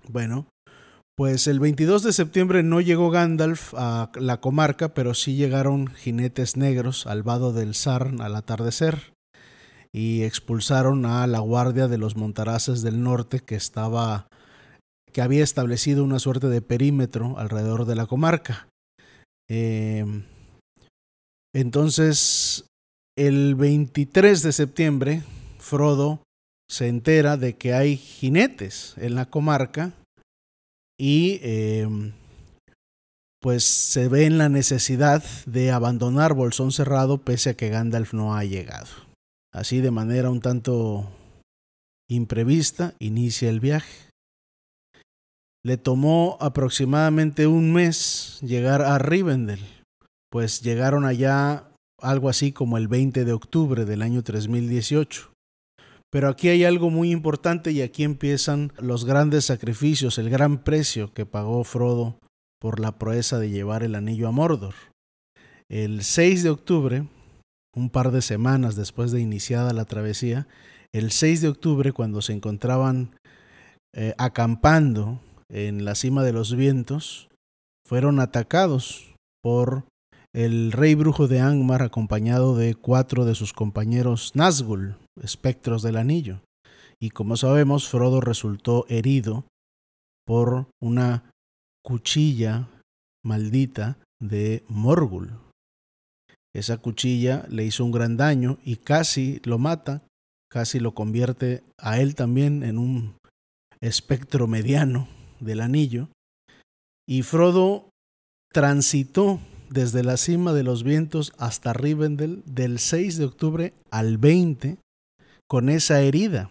[0.07, 0.47] Bueno,
[1.15, 6.57] pues el 22 de septiembre no llegó Gandalf a la comarca, pero sí llegaron jinetes
[6.57, 9.13] negros al vado del Sarn al atardecer.
[9.93, 14.27] y expulsaron a la guardia de los Montaraces del norte que estaba
[15.13, 18.67] que había establecido una suerte de perímetro alrededor de la comarca.
[19.49, 20.05] Eh,
[21.53, 22.65] entonces,
[23.17, 25.23] el 23 de septiembre,
[25.59, 26.21] Frodo
[26.69, 29.93] se entera de que hay jinetes en la comarca
[30.97, 31.87] y eh,
[33.41, 38.35] pues se ve en la necesidad de abandonar Bolsón Cerrado pese a que Gandalf no
[38.35, 38.87] ha llegado.
[39.53, 41.07] Así de manera un tanto
[42.09, 44.09] imprevista inicia el viaje.
[45.63, 49.63] Le tomó aproximadamente un mes llegar a Rivendell,
[50.29, 51.69] pues llegaron allá
[52.01, 55.34] algo así como el 20 de octubre del año 3018.
[56.15, 61.13] Pero aquí hay algo muy importante y aquí empiezan los grandes sacrificios, el gran precio
[61.13, 62.17] que pagó Frodo
[62.61, 64.75] por la proeza de llevar el anillo a Mordor.
[65.69, 67.05] El 6 de octubre,
[67.75, 70.47] un par de semanas después de iniciada la travesía,
[70.93, 73.13] el 6 de octubre, cuando se encontraban
[73.93, 77.27] eh, acampando en la cima de los vientos,
[77.85, 79.83] fueron atacados por
[80.35, 86.41] el rey brujo de Angmar acompañado de cuatro de sus compañeros Nazgûl, espectros del anillo.
[86.99, 89.45] Y como sabemos, Frodo resultó herido
[90.25, 91.31] por una
[91.85, 92.67] cuchilla
[93.23, 95.39] maldita de Morgul.
[96.53, 100.01] Esa cuchilla le hizo un gran daño y casi lo mata,
[100.51, 103.15] casi lo convierte a él también en un
[103.79, 105.07] espectro mediano
[105.39, 106.09] del anillo.
[107.07, 107.89] Y Frodo
[108.51, 114.77] transitó desde la cima de los vientos hasta Rivendell del 6 de octubre al 20
[115.47, 116.49] con esa herida.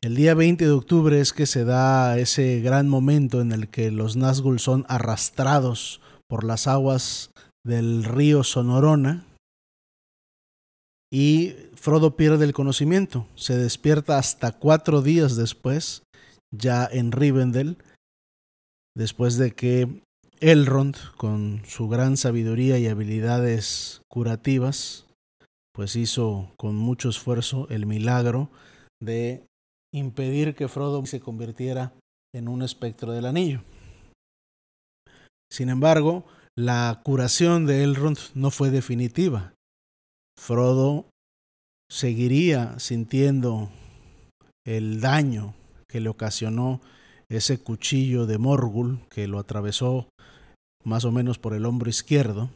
[0.00, 3.90] El día 20 de octubre es que se da ese gran momento en el que
[3.90, 7.30] los Nazgûl son arrastrados por las aguas
[7.64, 9.24] del río Sonorona
[11.10, 13.26] y Frodo pierde el conocimiento.
[13.34, 16.02] Se despierta hasta cuatro días después,
[16.52, 17.78] ya en Rivendell,
[18.96, 20.02] después de que
[20.40, 25.06] Elrond, con su gran sabiduría y habilidades curativas,
[25.72, 28.50] pues hizo con mucho esfuerzo el milagro
[29.02, 29.46] de
[29.92, 31.92] impedir que Frodo se convirtiera
[32.34, 33.62] en un espectro del anillo.
[35.50, 36.24] Sin embargo,
[36.56, 39.54] la curación de Elrond no fue definitiva.
[40.38, 41.08] Frodo
[41.90, 43.70] seguiría sintiendo
[44.66, 45.54] el daño
[45.88, 46.80] que le ocasionó
[47.28, 50.08] ese cuchillo de Morgul que lo atravesó
[50.84, 52.50] más o menos por el hombro izquierdo.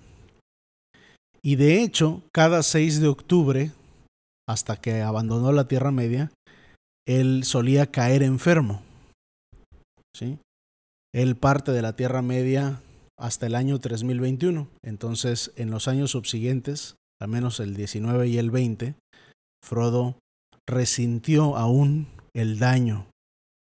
[1.43, 3.73] Y de hecho, cada 6 de octubre,
[4.49, 6.31] hasta que abandonó la Tierra Media,
[7.07, 8.83] él solía caer enfermo.
[10.15, 10.39] ¿sí?
[11.15, 12.83] Él parte de la Tierra Media
[13.19, 14.69] hasta el año 3021.
[14.83, 18.95] Entonces, en los años subsiguientes, al menos el 19 y el 20,
[19.65, 20.19] Frodo
[20.69, 23.07] resintió aún el daño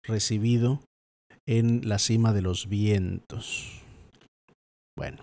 [0.05, 0.81] recibido
[1.47, 3.82] en la cima de los vientos.
[4.97, 5.19] Bueno,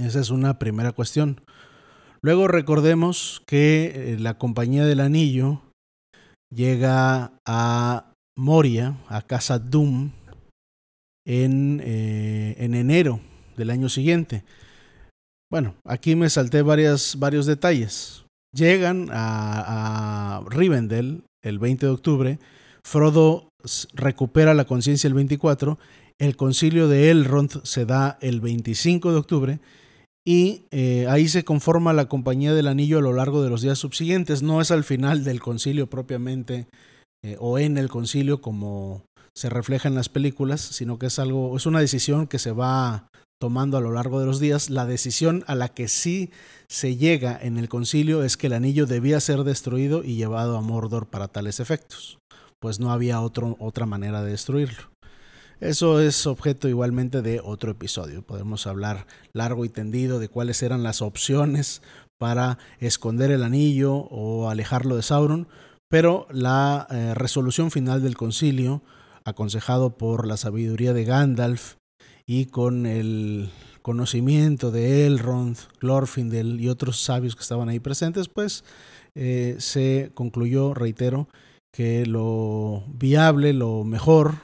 [0.00, 1.40] esa es una primera cuestión.
[2.22, 5.60] Luego recordemos que eh, la Compañía del Anillo
[6.50, 10.12] llega a Moria, a Casa Doom,
[11.26, 13.20] en, eh, en enero
[13.56, 14.44] del año siguiente.
[15.50, 18.24] Bueno, aquí me salté varios detalles.
[18.54, 22.38] Llegan a, a Rivendell el 20 de octubre.
[22.84, 23.48] Frodo
[23.94, 25.78] recupera la conciencia el 24.
[26.20, 29.60] El concilio de Elrond se da el 25 de octubre
[30.26, 33.78] y eh, ahí se conforma la Compañía del Anillo a lo largo de los días
[33.78, 34.42] subsiguientes.
[34.42, 36.66] No es al final del concilio propiamente
[37.22, 39.02] eh, o en el concilio como
[39.36, 43.08] se refleja en las películas, sino que es algo, es una decisión que se va
[43.40, 44.70] tomando a lo largo de los días.
[44.70, 46.30] La decisión a la que sí
[46.68, 50.60] se llega en el concilio es que el anillo debía ser destruido y llevado a
[50.60, 52.18] Mordor para tales efectos,
[52.60, 54.93] pues no había otro, otra manera de destruirlo.
[55.60, 58.22] Eso es objeto igualmente de otro episodio.
[58.22, 61.80] Podemos hablar largo y tendido de cuáles eran las opciones
[62.18, 65.48] para esconder el anillo o alejarlo de Sauron,
[65.88, 68.82] pero la eh, resolución final del concilio,
[69.24, 71.76] aconsejado por la sabiduría de Gandalf
[72.26, 73.50] y con el
[73.82, 78.64] conocimiento de Elrond, Glorfindel y otros sabios que estaban ahí presentes, pues
[79.14, 81.28] eh, se concluyó, reitero,
[81.72, 84.36] que lo viable, lo mejor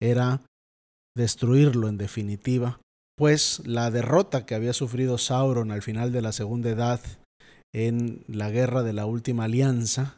[0.00, 0.40] era
[1.18, 2.80] destruirlo en definitiva,
[3.18, 7.00] pues la derrota que había sufrido Sauron al final de la Segunda Edad
[7.74, 10.16] en la guerra de la Última Alianza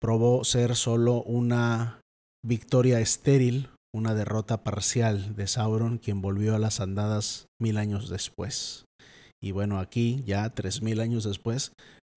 [0.00, 2.00] probó ser solo una
[2.46, 8.84] victoria estéril, una derrota parcial de Sauron, quien volvió a las andadas mil años después.
[9.42, 11.72] Y bueno, aquí, ya tres mil años después,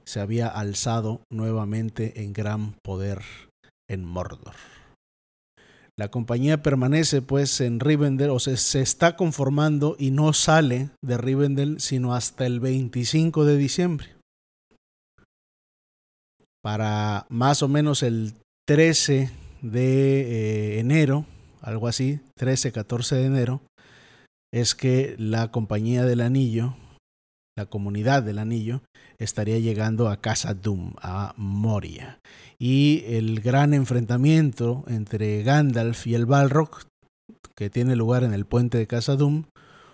[0.06, 3.24] se había alzado nuevamente en gran poder
[3.90, 4.56] en Mordor.
[6.02, 11.16] La compañía permanece pues en Rivendell, o sea, se está conformando y no sale de
[11.16, 14.08] Rivendell sino hasta el 25 de diciembre.
[16.64, 18.34] Para más o menos el
[18.66, 19.30] 13
[19.62, 21.28] de eh, enero,
[21.62, 23.62] algo así, 13-14 de enero,
[24.52, 26.74] es que la compañía del anillo,
[27.62, 28.82] la comunidad del anillo,
[29.20, 32.20] estaría llegando a Casa Doom, a Moria.
[32.58, 36.88] Y el gran enfrentamiento entre Gandalf y el Balrog,
[37.56, 39.44] que tiene lugar en el puente de Casa Doom,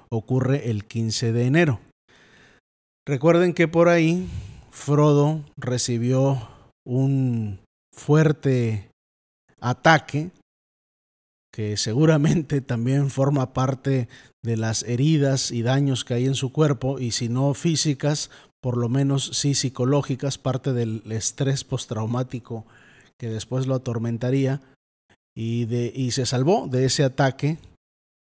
[0.09, 1.79] ocurre el 15 de enero.
[3.05, 4.29] Recuerden que por ahí
[4.71, 6.47] Frodo recibió
[6.85, 7.59] un
[7.93, 8.89] fuerte
[9.59, 10.31] ataque
[11.57, 14.07] que seguramente también forma parte
[14.45, 18.29] de las heridas y daños que hay en su cuerpo y si no físicas,
[18.61, 22.67] por lo menos sí psicológicas, parte del estrés postraumático
[23.17, 24.61] que después lo atormentaría
[25.35, 27.57] y, de, y se salvó de ese ataque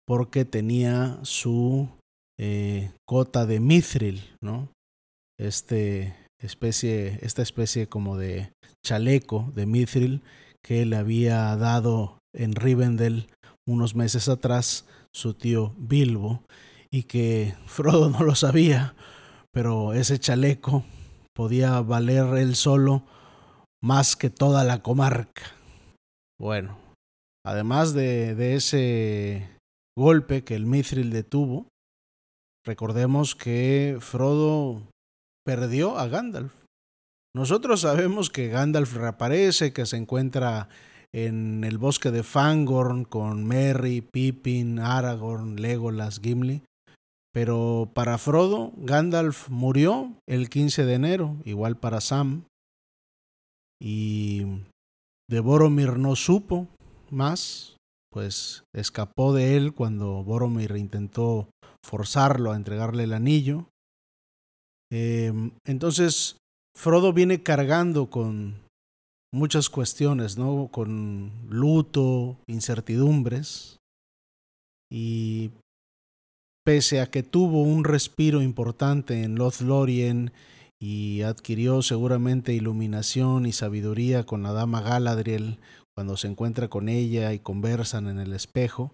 [0.07, 1.91] porque tenía su
[2.39, 4.71] eh, cota de mithril, ¿no?
[5.39, 8.51] Este especie, esta especie como de
[8.83, 10.23] chaleco de mithril
[10.63, 13.29] que le había dado en Rivendell
[13.67, 16.43] unos meses atrás su tío Bilbo
[16.91, 18.95] y que Frodo no lo sabía,
[19.53, 20.85] pero ese chaleco
[21.35, 23.05] podía valer él solo
[23.83, 25.43] más que toda la comarca.
[26.39, 26.79] Bueno,
[27.45, 29.59] además de, de ese
[29.97, 31.69] golpe que el Mithril detuvo,
[32.65, 34.83] recordemos que Frodo
[35.45, 36.53] perdió a Gandalf.
[37.35, 40.69] Nosotros sabemos que Gandalf reaparece, que se encuentra
[41.17, 46.63] en el bosque de Fangorn con Merry, Pippin, Aragorn, Legolas, Gimli.
[47.33, 52.45] Pero para Frodo, Gandalf murió el 15 de enero, igual para Sam.
[53.81, 54.45] Y
[55.31, 56.69] de Boromir no supo
[57.11, 57.79] más,
[58.13, 61.49] pues escapó de él cuando Boromir intentó
[61.83, 63.71] forzarlo a entregarle el anillo.
[64.93, 65.33] Eh,
[65.65, 66.37] entonces,
[66.77, 68.66] Frodo viene cargando con
[69.33, 70.69] muchas cuestiones, ¿no?
[70.73, 73.79] Con luto, incertidumbres.
[74.91, 75.51] Y
[76.65, 80.33] pese a que tuvo un respiro importante en Lothlorien
[80.81, 85.59] y adquirió seguramente iluminación y sabiduría con la dama Galadriel
[85.95, 88.93] cuando se encuentra con ella y conversan en el espejo,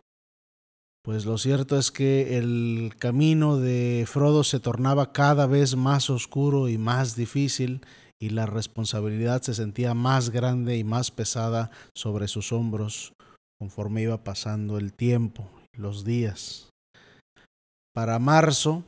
[1.03, 6.69] pues lo cierto es que el camino de Frodo se tornaba cada vez más oscuro
[6.69, 7.81] y más difícil
[8.23, 13.15] y la responsabilidad se sentía más grande y más pesada sobre sus hombros
[13.59, 16.71] conforme iba pasando el tiempo, los días.
[17.93, 18.85] Para marzo,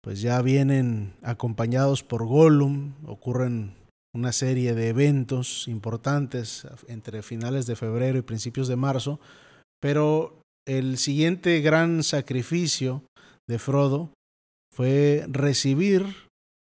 [0.00, 3.74] pues ya vienen acompañados por Gollum, ocurren
[4.14, 9.18] una serie de eventos importantes entre finales de febrero y principios de marzo,
[9.80, 13.02] pero el siguiente gran sacrificio
[13.48, 14.12] de Frodo
[14.72, 16.25] fue recibir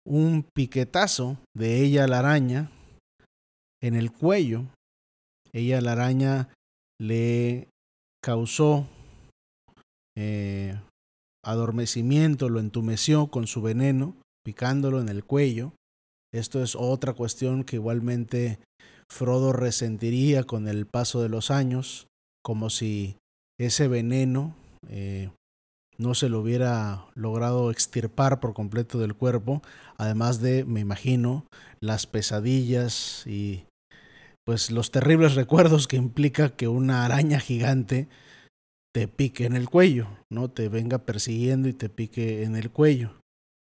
[0.08, 2.72] un piquetazo de ella la araña
[3.82, 4.64] en el cuello.
[5.52, 6.50] Ella la araña
[7.00, 7.68] le
[8.24, 8.88] causó
[10.18, 10.80] eh,
[11.44, 15.74] adormecimiento, lo entumeció con su veneno, picándolo en el cuello.
[16.34, 18.60] Esto es otra cuestión que igualmente
[19.10, 22.08] Frodo resentiría con el paso de los años,
[22.44, 23.18] como si
[23.60, 24.56] ese veneno
[24.90, 25.30] eh,
[25.98, 29.62] no se lo hubiera logrado extirpar por completo del cuerpo,
[29.98, 31.46] además de, me imagino,
[31.80, 33.66] las pesadillas y
[34.46, 38.08] pues los terribles recuerdos que implica que una araña gigante
[38.94, 43.12] te pique en el cuello, no te venga persiguiendo y te pique en el cuello.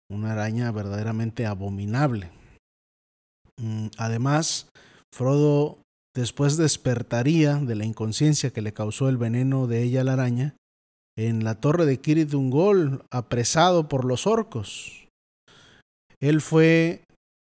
[0.09, 2.31] Una araña verdaderamente abominable.
[3.57, 4.69] Mm, además,
[5.13, 5.77] Frodo
[6.15, 10.55] después despertaría de la inconsciencia que le causó el veneno de ella la araña
[11.17, 15.07] en la torre de Kirit Ungol, apresado por los orcos.
[16.20, 17.03] Él fue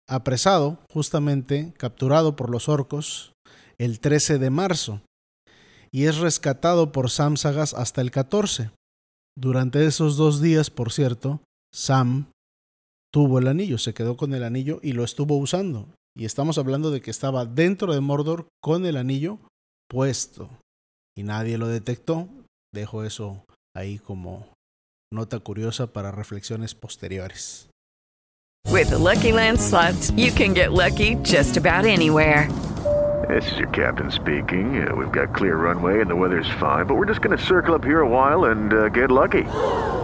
[0.08, 3.34] apresado, justamente capturado por los orcos,
[3.78, 5.01] el 13 de marzo
[5.93, 8.72] y es rescatado por Sam Sagas hasta el 14.
[9.38, 11.41] Durante esos dos días, por cierto,
[11.72, 12.32] Sam
[13.14, 15.88] tuvo el anillo, se quedó con el anillo y lo estuvo usando.
[16.18, 19.39] Y estamos hablando de que estaba dentro de Mordor con el anillo
[19.88, 20.49] puesto.
[21.16, 22.28] Y nadie lo detectó
[22.74, 23.45] Dejo eso
[23.76, 24.47] ahí como
[25.11, 27.69] nota curiosa para reflexiones posteriores.
[28.71, 32.49] With the Lucky Land slots, you can get lucky just about anywhere.
[33.30, 34.86] This is your captain speaking.
[34.86, 37.76] Uh, we've got clear runway and the weather's fine, but we're just going to circle
[37.76, 39.43] up here a while and uh, get lucky.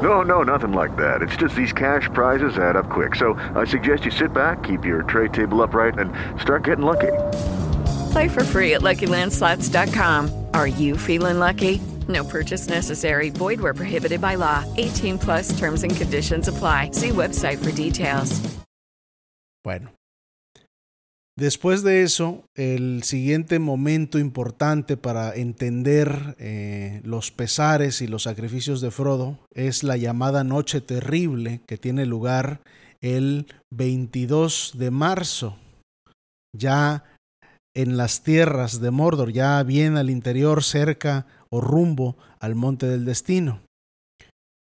[0.01, 1.21] No, no, nothing like that.
[1.21, 3.15] It's just these cash prizes add up quick.
[3.15, 7.11] So I suggest you sit back, keep your tray table upright, and start getting lucky.
[8.11, 10.45] Play for free at LuckyLandSlots.com.
[10.53, 11.81] Are you feeling lucky?
[12.09, 13.29] No purchase necessary.
[13.29, 14.65] Void where prohibited by law.
[14.77, 16.89] 18 plus terms and conditions apply.
[16.91, 18.41] See website for details.
[19.63, 19.91] Bueno.
[21.37, 28.81] Después de eso, el siguiente momento importante para entender eh, los pesares y los sacrificios
[28.81, 32.59] de Frodo es la llamada Noche Terrible que tiene lugar
[32.99, 35.55] el 22 de marzo,
[36.53, 37.05] ya
[37.73, 43.05] en las tierras de Mordor, ya bien al interior, cerca o rumbo al Monte del
[43.05, 43.61] Destino.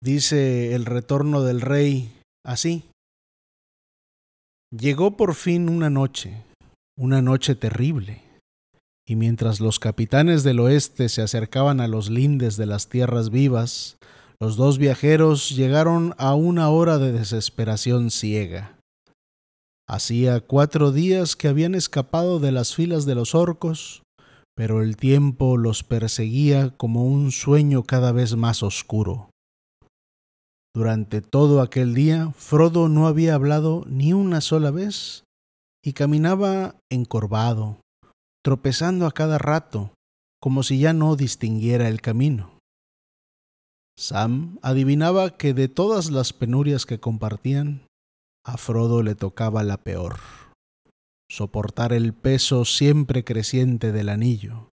[0.02, 2.14] Dice el retorno del rey
[2.46, 2.84] así.
[4.72, 6.44] Llegó por fin una noche
[6.98, 8.24] una noche terrible,
[9.08, 13.98] y mientras los capitanes del oeste se acercaban a los lindes de las tierras vivas,
[14.40, 18.80] los dos viajeros llegaron a una hora de desesperación ciega.
[19.88, 24.02] Hacía cuatro días que habían escapado de las filas de los orcos,
[24.58, 29.30] pero el tiempo los perseguía como un sueño cada vez más oscuro.
[30.74, 35.24] Durante todo aquel día, Frodo no había hablado ni una sola vez
[35.84, 37.82] y caminaba encorvado,
[38.44, 39.92] tropezando a cada rato,
[40.42, 42.58] como si ya no distinguiera el camino.
[43.96, 47.86] Sam adivinaba que de todas las penurias que compartían,
[48.44, 50.16] a Frodo le tocaba la peor,
[51.30, 54.70] soportar el peso siempre creciente del anillo,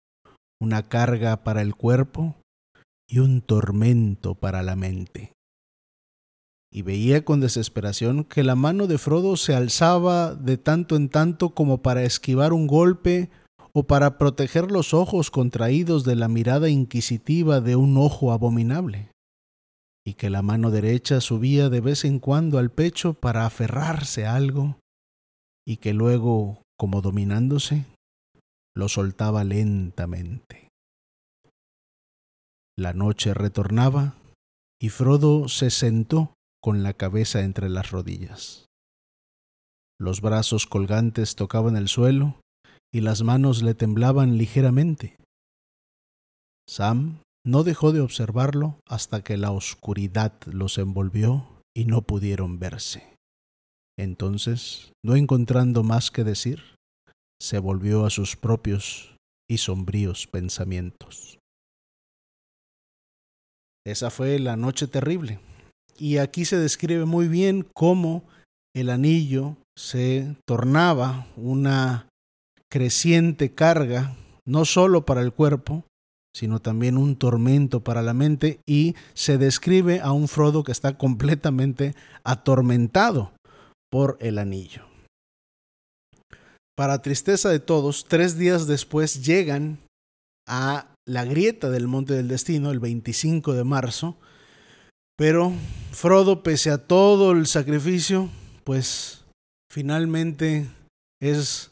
[0.61, 2.35] una carga para el cuerpo
[3.09, 5.33] y un tormento para la mente.
[6.71, 11.53] Y veía con desesperación que la mano de Frodo se alzaba de tanto en tanto
[11.53, 13.29] como para esquivar un golpe
[13.73, 19.11] o para proteger los ojos contraídos de la mirada inquisitiva de un ojo abominable,
[20.05, 24.35] y que la mano derecha subía de vez en cuando al pecho para aferrarse a
[24.35, 24.77] algo,
[25.67, 27.85] y que luego, como dominándose,
[28.75, 30.69] lo soltaba lentamente.
[32.77, 34.15] La noche retornaba,
[34.81, 38.65] y Frodo se sentó con la cabeza entre las rodillas.
[39.99, 42.41] Los brazos colgantes tocaban el suelo
[42.93, 45.17] y las manos le temblaban ligeramente.
[46.67, 53.12] Sam no dejó de observarlo hasta que la oscuridad los envolvió y no pudieron verse.
[53.97, 56.61] Entonces, no encontrando más que decir,
[57.41, 59.15] se volvió a sus propios
[59.49, 61.39] y sombríos pensamientos.
[63.85, 65.39] Esa fue la noche terrible
[65.97, 68.23] y aquí se describe muy bien cómo
[68.75, 72.07] el anillo se tornaba una
[72.71, 74.15] creciente carga,
[74.45, 75.83] no solo para el cuerpo,
[76.35, 80.97] sino también un tormento para la mente, y se describe a un Frodo que está
[80.97, 83.33] completamente atormentado
[83.93, 84.81] por el anillo.
[86.75, 89.77] Para tristeza de todos, tres días después llegan
[90.49, 94.17] a la grieta del Monte del Destino, el 25 de marzo,
[95.15, 95.53] pero
[95.91, 98.31] Frodo, pese a todo el sacrificio,
[98.63, 99.25] pues
[99.71, 100.67] finalmente
[101.21, 101.69] es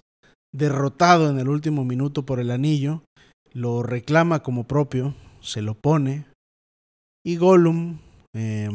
[0.53, 3.01] derrotado en el último minuto por el anillo,
[3.51, 6.28] lo reclama como propio, se lo pone,
[7.26, 7.97] y Gollum
[8.36, 8.69] eh,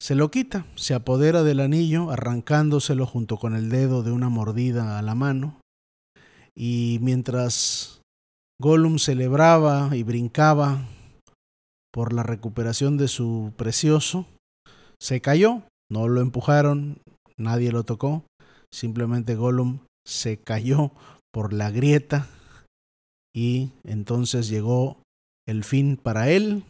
[0.00, 4.98] se lo quita, se apodera del anillo, arrancándoselo junto con el dedo de una mordida
[4.98, 5.60] a la mano,
[6.56, 8.00] y mientras
[8.60, 10.86] Gollum celebraba y brincaba
[11.92, 14.26] por la recuperación de su precioso,
[14.98, 16.98] se cayó, no lo empujaron,
[17.36, 18.24] nadie lo tocó,
[18.72, 20.92] simplemente Gollum se cayó
[21.32, 22.26] por la grieta
[23.34, 24.98] y entonces llegó
[25.46, 26.64] el fin para él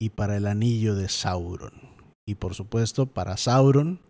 [0.00, 1.91] y para el anillo de Sauron.
[2.26, 4.00] Y por supuesto para Sauron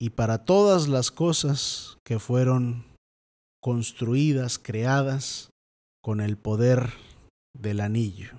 [0.00, 2.84] y para todas las cosas que fueron
[3.62, 5.50] construidas, creadas
[6.02, 6.92] con el poder
[7.56, 8.30] del anillo.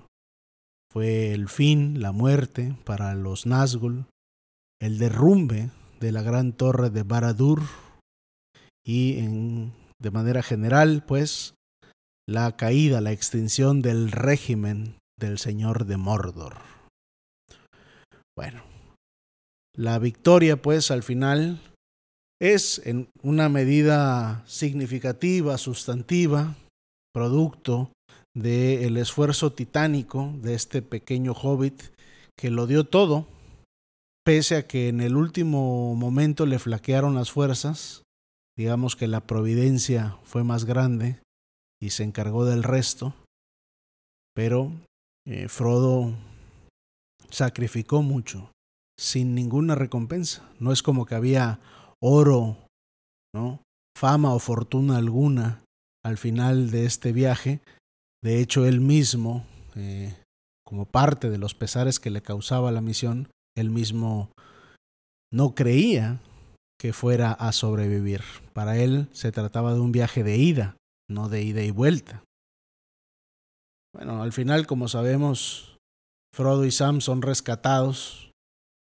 [0.92, 4.06] Fue el fin, la muerte para los Nazgûl,
[4.80, 7.62] el derrumbe de la gran torre de Baradur
[8.84, 11.54] y en, de manera general, pues,
[12.26, 16.58] la caída, la extinción del régimen del señor de Mordor.
[18.36, 18.62] Bueno,
[19.80, 21.58] la victoria, pues, al final
[22.38, 26.54] es en una medida significativa, sustantiva,
[27.14, 27.90] producto
[28.36, 31.82] del esfuerzo titánico de este pequeño hobbit
[32.36, 33.26] que lo dio todo,
[34.22, 38.02] pese a que en el último momento le flaquearon las fuerzas,
[38.58, 41.20] digamos que la providencia fue más grande
[41.80, 43.14] y se encargó del resto.
[44.34, 44.72] Pero
[45.26, 46.12] eh, Frodo
[47.30, 48.50] sacrificó mucho
[49.00, 50.46] sin ninguna recompensa.
[50.58, 51.58] No es como que había
[52.02, 52.58] oro,
[53.34, 53.62] ¿no?
[53.96, 55.62] fama o fortuna alguna
[56.04, 57.60] al final de este viaje.
[58.22, 59.44] De hecho, él mismo,
[59.74, 60.14] eh,
[60.64, 64.30] como parte de los pesares que le causaba la misión, él mismo
[65.32, 66.20] no creía
[66.78, 68.22] que fuera a sobrevivir.
[68.52, 70.76] Para él se trataba de un viaje de ida,
[71.08, 72.22] no de ida y vuelta.
[73.94, 75.78] Bueno, al final, como sabemos,
[76.34, 78.29] Frodo y Sam son rescatados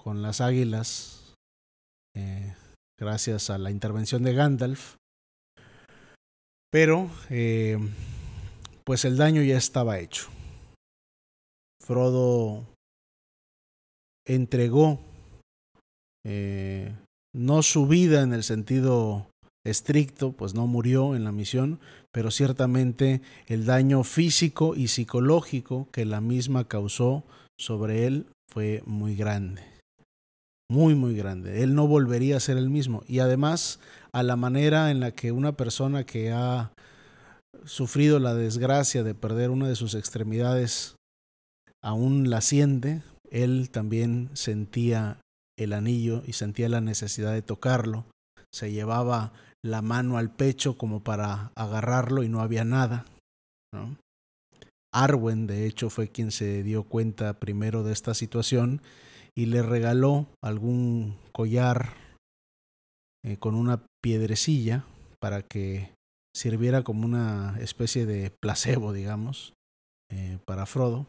[0.05, 1.33] con las águilas
[2.15, 2.53] eh,
[2.99, 4.97] gracias a la intervención de Gandalf.
[6.71, 7.79] Pero, eh,
[8.83, 10.27] pues el daño ya estaba hecho.
[11.81, 12.67] Frodo
[14.27, 14.99] entregó
[16.23, 16.93] eh,
[17.33, 19.31] no su vida en el sentido
[19.65, 21.79] estricto, pues no murió en la misión,
[22.11, 27.23] pero ciertamente el daño físico y psicológico que la misma causó
[27.57, 29.74] sobre él fue muy grande.
[30.69, 31.61] Muy, muy grande.
[31.61, 33.03] Él no volvería a ser el mismo.
[33.07, 33.79] Y además,
[34.11, 36.71] a la manera en la que una persona que ha
[37.65, 40.95] sufrido la desgracia de perder una de sus extremidades
[41.83, 45.19] aún la siente, él también sentía
[45.57, 48.05] el anillo y sentía la necesidad de tocarlo.
[48.51, 53.05] Se llevaba la mano al pecho como para agarrarlo y no había nada.
[54.91, 58.81] Arwen, de hecho, fue quien se dio cuenta primero de esta situación
[59.37, 61.93] y le regaló algún collar
[63.23, 64.85] eh, con una piedrecilla
[65.19, 65.91] para que
[66.35, 69.53] sirviera como una especie de placebo, digamos,
[70.11, 71.07] eh, para Frodo,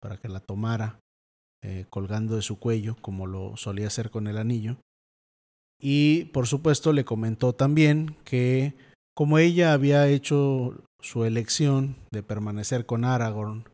[0.00, 0.98] para que la tomara
[1.62, 4.76] eh, colgando de su cuello, como lo solía hacer con el anillo.
[5.80, 8.74] Y por supuesto le comentó también que
[9.14, 13.64] como ella había hecho su elección de permanecer con Aragorn,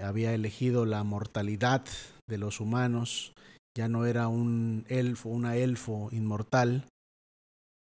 [0.00, 1.84] había elegido la mortalidad
[2.28, 3.32] de los humanos,
[3.76, 6.88] ya no era un elfo, una elfo inmortal,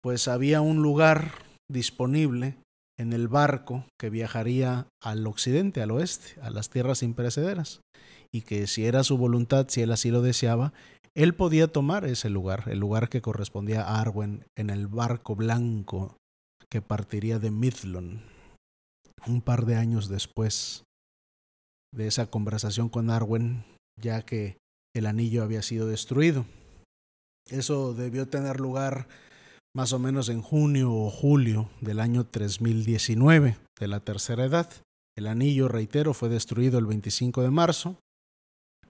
[0.02, 1.34] pues había un lugar
[1.70, 2.58] disponible
[3.00, 7.82] en el barco que viajaría al occidente, al oeste, a las tierras imperecederas
[8.34, 10.74] y que si era su voluntad, si él así lo deseaba,
[11.14, 16.18] él podía tomar ese lugar, el lugar que correspondía a Arwen en el barco blanco
[16.70, 18.22] que partiría de Midlon.
[19.28, 20.84] Un par de años después
[21.94, 23.66] de esa conversación con Arwen,
[24.02, 24.58] ya que
[24.96, 26.46] el anillo había sido destruido.
[27.50, 29.08] Eso debió tener lugar
[29.74, 34.70] más o menos en junio o julio del año 3019 de la tercera edad.
[35.18, 37.98] El anillo, reitero, fue destruido el 25 de marzo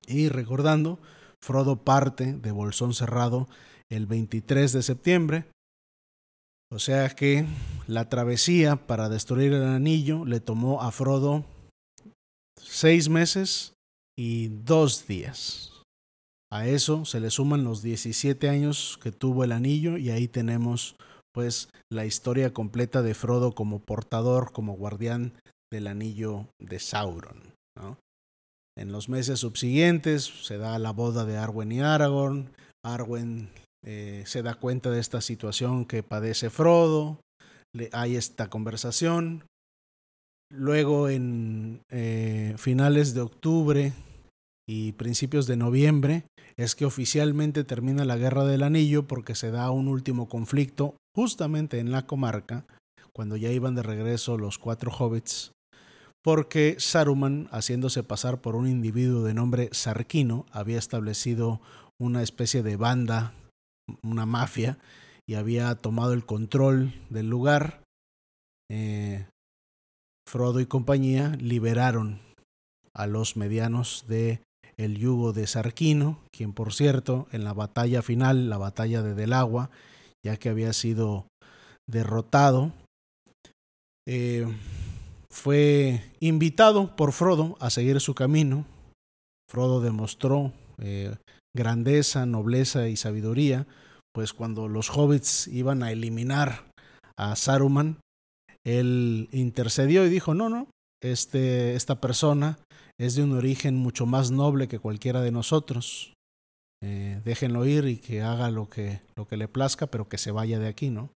[0.07, 0.99] y recordando,
[1.43, 3.47] Frodo parte de Bolsón Cerrado
[3.89, 5.45] el 23 de septiembre.
[6.71, 7.45] O sea que
[7.87, 11.43] la travesía para destruir el anillo le tomó a Frodo
[12.57, 13.73] seis meses
[14.17, 15.83] y dos días.
[16.51, 20.95] A eso se le suman los 17 años que tuvo el anillo y ahí tenemos
[21.33, 25.33] pues la historia completa de Frodo como portador, como guardián
[25.71, 27.53] del anillo de Sauron.
[28.77, 32.49] En los meses subsiguientes se da la boda de Arwen y Aragorn.
[32.83, 33.49] Arwen
[33.85, 37.19] eh, se da cuenta de esta situación que padece Frodo.
[37.73, 39.43] Le, hay esta conversación.
[40.51, 43.93] Luego en eh, finales de octubre
[44.67, 46.25] y principios de noviembre
[46.57, 51.79] es que oficialmente termina la Guerra del Anillo porque se da un último conflicto justamente
[51.79, 52.65] en la comarca,
[53.13, 55.53] cuando ya iban de regreso los cuatro hobbits
[56.23, 61.61] porque Saruman, haciéndose pasar por un individuo de nombre Sarquino, había establecido
[61.99, 63.33] una especie de banda,
[64.03, 64.77] una mafia,
[65.27, 67.83] y había tomado el control del lugar.
[68.69, 69.25] Eh,
[70.31, 72.21] Frodo y compañía liberaron
[72.93, 74.39] a los medianos de
[74.77, 79.71] el yugo de Sarquino, quien por cierto en la batalla final, la batalla de Delagua,
[80.25, 81.27] ya que había sido
[81.85, 82.71] derrotado,
[84.07, 84.47] eh,
[85.29, 88.63] fue invitado por Frodo a seguir su camino.
[89.49, 91.13] Frodo demostró eh,
[91.53, 93.67] grandeza, nobleza y sabiduría,
[94.13, 96.71] pues cuando los hobbits iban a eliminar
[97.17, 97.97] a Saruman,
[98.65, 100.67] él intercedió y dijo, no, no,
[101.01, 102.59] este, esta persona
[102.99, 106.13] es de un origen mucho más noble que cualquiera de nosotros.
[106.83, 110.31] Eh, déjenlo ir y que haga lo que, lo que le plazca, pero que se
[110.31, 111.09] vaya de aquí, ¿no?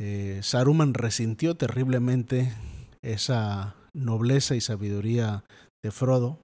[0.00, 2.52] Eh, Saruman resintió terriblemente
[3.02, 5.44] esa nobleza y sabiduría
[5.84, 6.40] de Frodo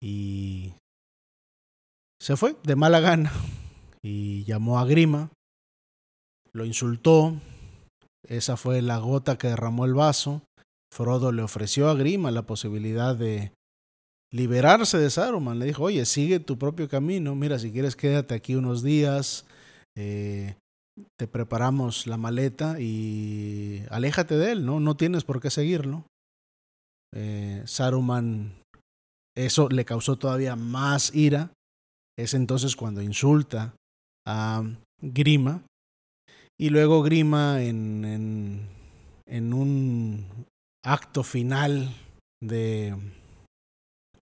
[0.00, 0.72] y
[2.20, 3.32] se fue de mala gana
[4.02, 5.30] y llamó a Grima,
[6.52, 7.36] lo insultó,
[8.28, 10.42] esa fue la gota que derramó el vaso.
[10.92, 13.52] Frodo le ofreció a Grima la posibilidad de
[14.32, 15.58] liberarse de Saruman.
[15.58, 17.34] Le dijo, oye, sigue tu propio camino.
[17.34, 19.46] Mira, si quieres quédate aquí unos días.
[19.96, 20.54] Eh,
[21.18, 24.80] te preparamos la maleta y aléjate de él, ¿no?
[24.80, 26.04] No tienes por qué seguirlo.
[27.14, 28.52] Eh, Saruman,
[29.36, 31.50] eso le causó todavía más ira.
[32.18, 33.74] Es entonces cuando insulta
[34.26, 34.62] a
[35.00, 35.62] Grima.
[36.62, 38.68] Y luego Grima en,
[39.26, 40.46] en, un
[40.84, 41.92] acto final
[42.40, 42.96] de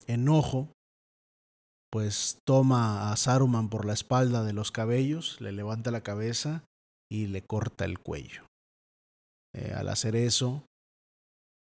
[0.05, 0.71] enojo,
[1.91, 6.63] pues toma a Saruman por la espalda de los cabellos, le levanta la cabeza
[7.11, 8.45] y le corta el cuello.
[9.55, 10.67] Eh, al hacer eso,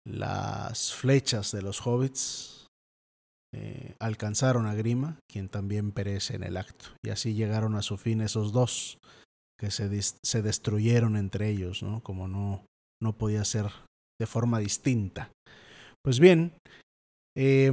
[0.05, 2.67] las flechas de los hobbits
[3.55, 6.89] eh, alcanzaron a Grima, quien también perece en el acto.
[7.03, 8.99] Y así llegaron a su fin esos dos,
[9.63, 12.01] que se, se destruyeron entre ellos, ¿no?
[12.01, 12.65] como no,
[13.01, 13.67] no podía ser
[14.19, 15.31] de forma distinta.
[16.03, 16.53] Pues bien,
[17.37, 17.71] eh,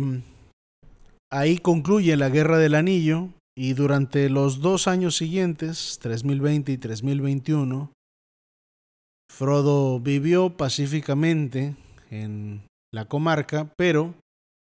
[1.32, 7.92] Ahí concluye la Guerra del Anillo y durante los dos años siguientes, 3020 y 3021,
[9.30, 11.76] Frodo vivió pacíficamente
[12.10, 12.62] en
[12.92, 14.14] la comarca, pero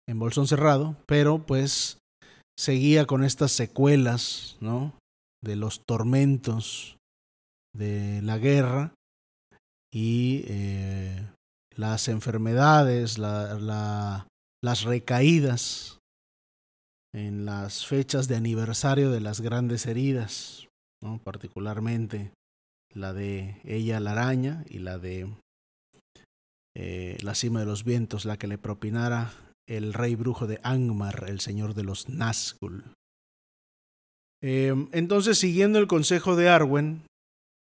[0.06, 1.98] en Bolsón Cerrado, pero pues
[2.58, 4.94] seguía con estas secuelas, ¿no?
[5.42, 6.98] De los tormentos
[7.74, 8.94] de la guerra
[9.92, 11.28] y eh,
[11.76, 14.28] las enfermedades, la, la,
[14.62, 16.00] las recaídas
[17.14, 20.68] en las fechas de aniversario de las grandes heridas,
[21.02, 21.20] ¿no?
[21.24, 22.32] particularmente
[22.94, 25.30] la de ella la araña y la de
[26.76, 29.34] eh, la cima de los vientos, la que le propinara
[29.68, 32.84] el rey brujo de Angmar, el señor de los Nazgûl.
[34.42, 37.04] Eh, entonces, siguiendo el consejo de Arwen,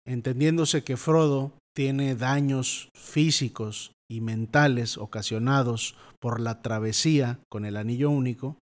[0.06, 8.10] entendiéndose que Frodo tiene daños físicos y mentales ocasionados por la travesía con el anillo
[8.10, 8.58] único,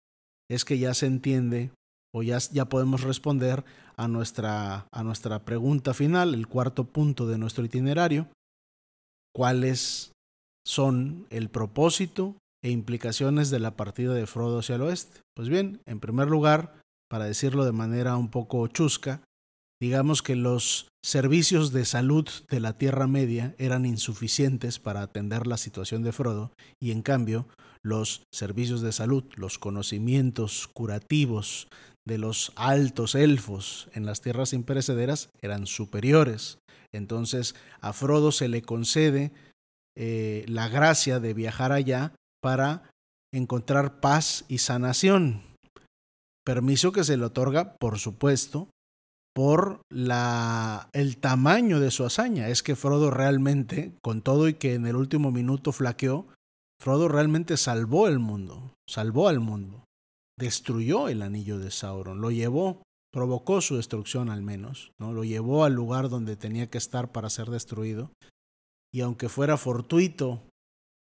[0.51, 1.70] es que ya se entiende
[2.14, 3.64] o ya, podemos responder
[3.97, 8.28] a nuestra, a nuestra pregunta final, el cuarto punto de nuestro itinerario,
[9.35, 10.12] cuáles
[10.66, 15.20] son el propósito e implicaciones de la partida de Frodo hacia el oeste.
[15.35, 16.78] Pues bien, en primer lugar,
[17.11, 19.22] para decirlo de manera un poco chusca,
[19.83, 25.57] digamos que los servicios de salud de la Tierra Media eran insuficientes para atender la
[25.57, 27.49] situación de Frodo y en cambio
[27.83, 31.66] los servicios de salud, los conocimientos curativos
[32.07, 36.59] de los altos elfos en las tierras imperecederas eran superiores.
[36.93, 39.33] Entonces a Frodo se le concede
[39.97, 42.89] eh, la gracia de viajar allá para
[43.35, 45.43] encontrar paz y sanación.
[46.45, 48.68] Permiso que se le otorga, por supuesto,
[49.35, 52.49] por la, el tamaño de su hazaña.
[52.49, 56.26] Es que Frodo realmente, con todo y que en el último minuto flaqueó,
[56.80, 59.85] Frodo realmente salvó el mundo, salvó al mundo,
[60.39, 65.12] destruyó el anillo de Sauron, lo llevó, provocó su destrucción al menos, ¿no?
[65.12, 68.11] lo llevó al lugar donde tenía que estar para ser destruido.
[68.93, 70.43] Y aunque fuera fortuito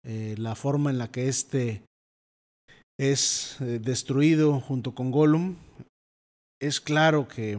[0.04, 1.84] eh, la forma en la que éste
[2.98, 5.56] es eh, destruido junto con Gollum,
[6.60, 7.58] es claro que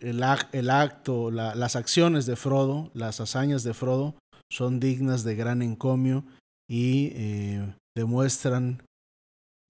[0.00, 4.14] el, acto, la, las acciones de Frodo, las hazañas de Frodo,
[4.50, 6.24] son dignas de gran encomio
[6.68, 8.82] y eh, demuestran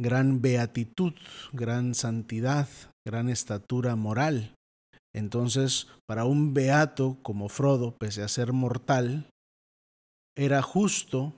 [0.01, 1.13] gran beatitud,
[1.53, 2.69] gran santidad,
[3.07, 4.55] gran estatura moral.
[5.15, 9.29] Entonces, para un beato como Frodo, pese a ser mortal,
[10.37, 11.35] era justo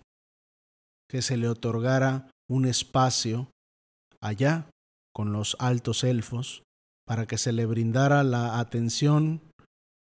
[1.11, 3.49] que se le otorgara un espacio
[4.21, 4.69] allá
[5.15, 6.63] con los altos elfos
[7.07, 9.41] para que se le brindara la atención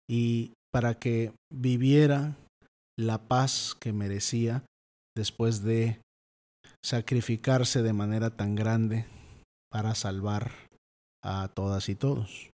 [0.08, 2.36] y para que viviera
[2.98, 4.64] la paz que merecía
[5.16, 6.00] después de
[6.84, 9.06] sacrificarse de manera tan grande
[9.70, 10.52] para salvar
[11.24, 12.50] a todas y todos.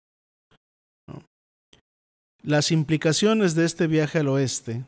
[2.42, 4.86] Las implicaciones de este viaje al oeste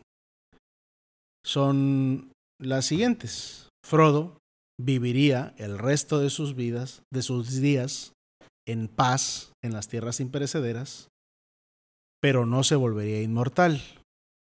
[1.45, 3.69] son las siguientes.
[3.85, 4.37] Frodo
[4.79, 8.13] viviría el resto de sus vidas, de sus días,
[8.67, 11.09] en paz en las tierras imperecederas,
[12.21, 13.81] pero no se volvería inmortal.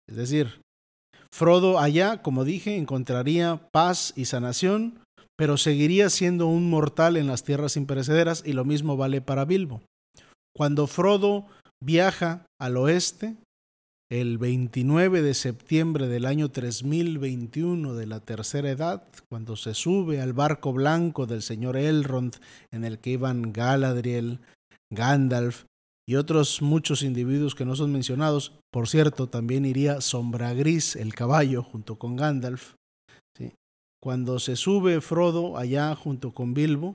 [0.09, 0.61] Es decir,
[1.33, 5.01] Frodo allá, como dije, encontraría paz y sanación,
[5.37, 9.83] pero seguiría siendo un mortal en las tierras imperecederas y lo mismo vale para Bilbo.
[10.57, 11.47] Cuando Frodo
[11.83, 13.37] viaja al oeste,
[14.11, 20.33] el 29 de septiembre del año 3021 de la tercera edad, cuando se sube al
[20.33, 22.37] barco blanco del señor Elrond
[22.71, 24.41] en el que iban Galadriel,
[24.93, 25.65] Gandalf
[26.09, 28.53] y otros muchos individuos que no son mencionados.
[28.73, 32.75] Por cierto, también iría Sombra Gris, el caballo, junto con Gandalf.
[34.01, 36.95] Cuando se sube Frodo allá junto con Bilbo,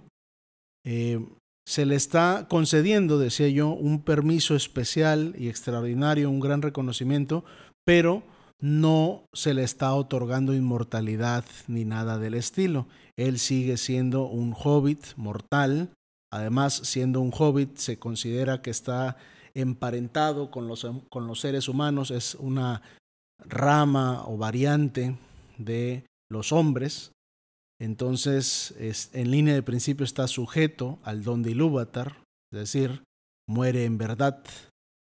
[0.86, 1.20] eh,
[1.66, 7.43] se le está concediendo, decía yo, un permiso especial y extraordinario, un gran reconocimiento,
[7.86, 8.24] pero
[8.59, 12.88] no se le está otorgando inmortalidad ni nada del estilo.
[13.18, 15.91] Él sigue siendo un hobbit mortal.
[16.32, 19.18] Además, siendo un hobbit, se considera que está
[19.55, 22.12] emparentado con los, con los seres humanos.
[22.12, 22.84] Es una
[23.39, 25.18] rama o variante
[25.57, 27.12] de los hombres.
[27.82, 32.23] Entonces, es, en línea de principio está sujeto al don de Ilúvatar,
[32.53, 33.03] es decir,
[33.49, 34.43] muere en verdad.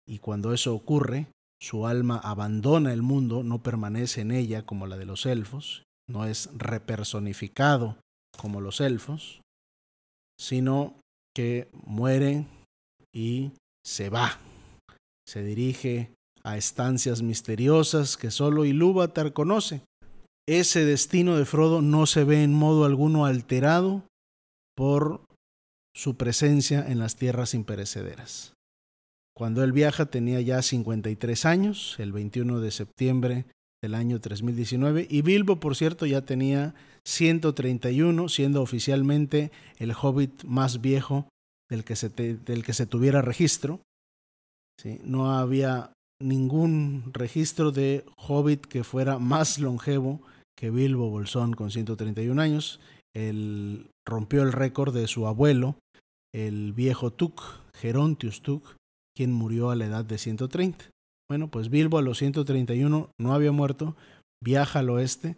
[0.07, 1.27] Y cuando eso ocurre,
[1.61, 6.25] su alma abandona el mundo, no permanece en ella como la de los elfos, no
[6.25, 7.97] es repersonificado
[8.39, 9.41] como los elfos,
[10.39, 11.01] sino
[11.35, 12.47] que muere
[13.13, 13.51] y
[13.85, 14.39] se va.
[15.27, 19.83] Se dirige a estancias misteriosas que solo Ilúvatar conoce.
[20.49, 24.05] Ese destino de Frodo no se ve en modo alguno alterado
[24.75, 25.25] por
[25.95, 28.55] su presencia en las tierras imperecederas.
[29.35, 33.47] Cuando él viaja tenía ya 53 años, el 21 de septiembre
[33.83, 36.75] del año 3019, y Bilbo, por cierto, ya tenía
[37.05, 41.29] 131, siendo oficialmente el hobbit más viejo
[41.71, 43.81] del que se, del que se tuviera registro.
[44.81, 45.01] ¿Sí?
[45.05, 50.21] No había ningún registro de hobbit que fuera más longevo
[50.57, 52.81] que Bilbo Bolsón con 131 años.
[53.15, 55.77] Él rompió el récord de su abuelo,
[56.35, 57.43] el viejo Tuk,
[57.75, 58.65] Gerontius Tuk,
[59.17, 60.87] quien murió a la edad de 130.
[61.29, 63.97] Bueno, pues Bilbo a los 131 no había muerto,
[64.43, 65.37] viaja al oeste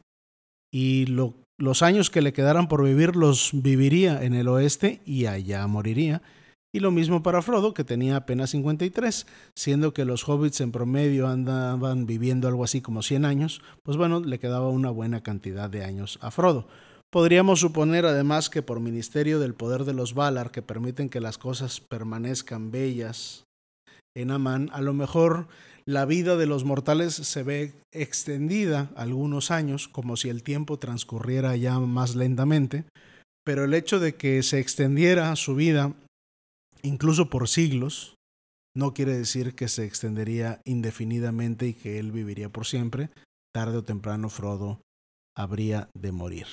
[0.72, 5.26] y lo, los años que le quedaran por vivir los viviría en el oeste y
[5.26, 6.22] allá moriría.
[6.74, 11.28] Y lo mismo para Frodo, que tenía apenas 53, siendo que los hobbits en promedio
[11.28, 15.84] andaban viviendo algo así como 100 años, pues bueno, le quedaba una buena cantidad de
[15.84, 16.66] años a Frodo.
[17.12, 21.38] Podríamos suponer además que por ministerio del poder de los Valar, que permiten que las
[21.38, 23.44] cosas permanezcan bellas
[24.16, 25.46] en Amán, a lo mejor
[25.86, 31.54] la vida de los mortales se ve extendida algunos años, como si el tiempo transcurriera
[31.54, 32.84] ya más lentamente,
[33.44, 35.92] pero el hecho de que se extendiera su vida
[36.84, 38.14] incluso por siglos,
[38.76, 43.10] no quiere decir que se extendería indefinidamente y que él viviría por siempre.
[43.54, 44.80] Tarde o temprano Frodo
[45.36, 46.46] habría de morir.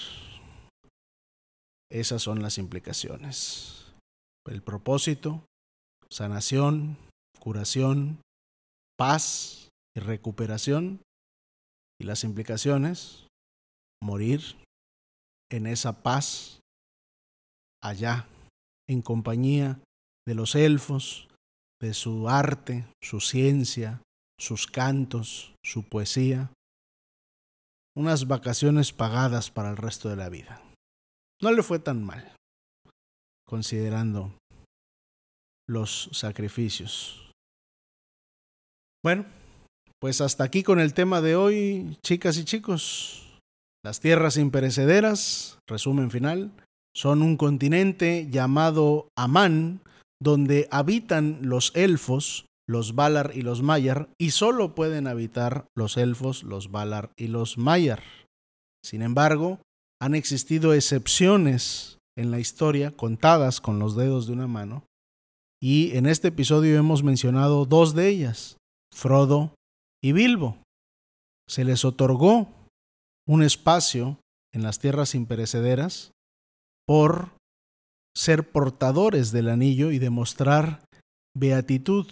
[1.92, 3.94] Esas son las implicaciones.
[4.48, 5.46] El propósito,
[6.10, 6.98] sanación,
[7.40, 8.22] curación,
[8.98, 11.02] paz y recuperación.
[12.00, 13.28] Y las implicaciones,
[14.02, 14.58] morir
[15.52, 16.60] en esa paz,
[17.84, 18.28] allá,
[18.88, 19.80] en compañía
[20.28, 21.28] de los elfos,
[21.82, 24.02] de su arte, su ciencia,
[24.40, 26.52] sus cantos, su poesía.
[27.96, 30.62] Unas vacaciones pagadas para el resto de la vida.
[31.42, 32.36] No le fue tan mal,
[33.46, 34.34] considerando
[35.68, 37.22] los sacrificios
[39.04, 39.26] bueno,
[40.00, 43.40] pues hasta aquí con el tema de hoy, chicas y chicos.
[43.84, 46.52] Las tierras imperecederas, resumen final,
[46.96, 49.82] son un continente llamado Amán,
[50.22, 56.44] donde habitan los elfos, los Valar y los Maiar, y solo pueden habitar los elfos,
[56.44, 58.04] los Valar y los Maiar.
[58.84, 59.60] Sin embargo,
[60.00, 64.84] han existido excepciones en la historia, contadas con los dedos de una mano,
[65.62, 68.58] y en este episodio hemos mencionado dos de ellas.
[68.94, 69.54] Frodo
[70.04, 70.58] y Bilbo.
[71.48, 72.48] Se les otorgó
[73.28, 74.20] un espacio
[74.54, 76.12] en las tierras imperecederas
[76.88, 77.32] por
[78.16, 80.84] ser portadores del anillo y demostrar
[81.36, 82.08] beatitud,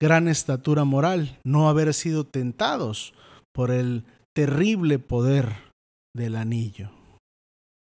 [0.00, 3.14] gran estatura moral, no haber sido tentados
[3.54, 4.04] por el
[4.34, 5.56] terrible poder
[6.14, 6.90] del anillo.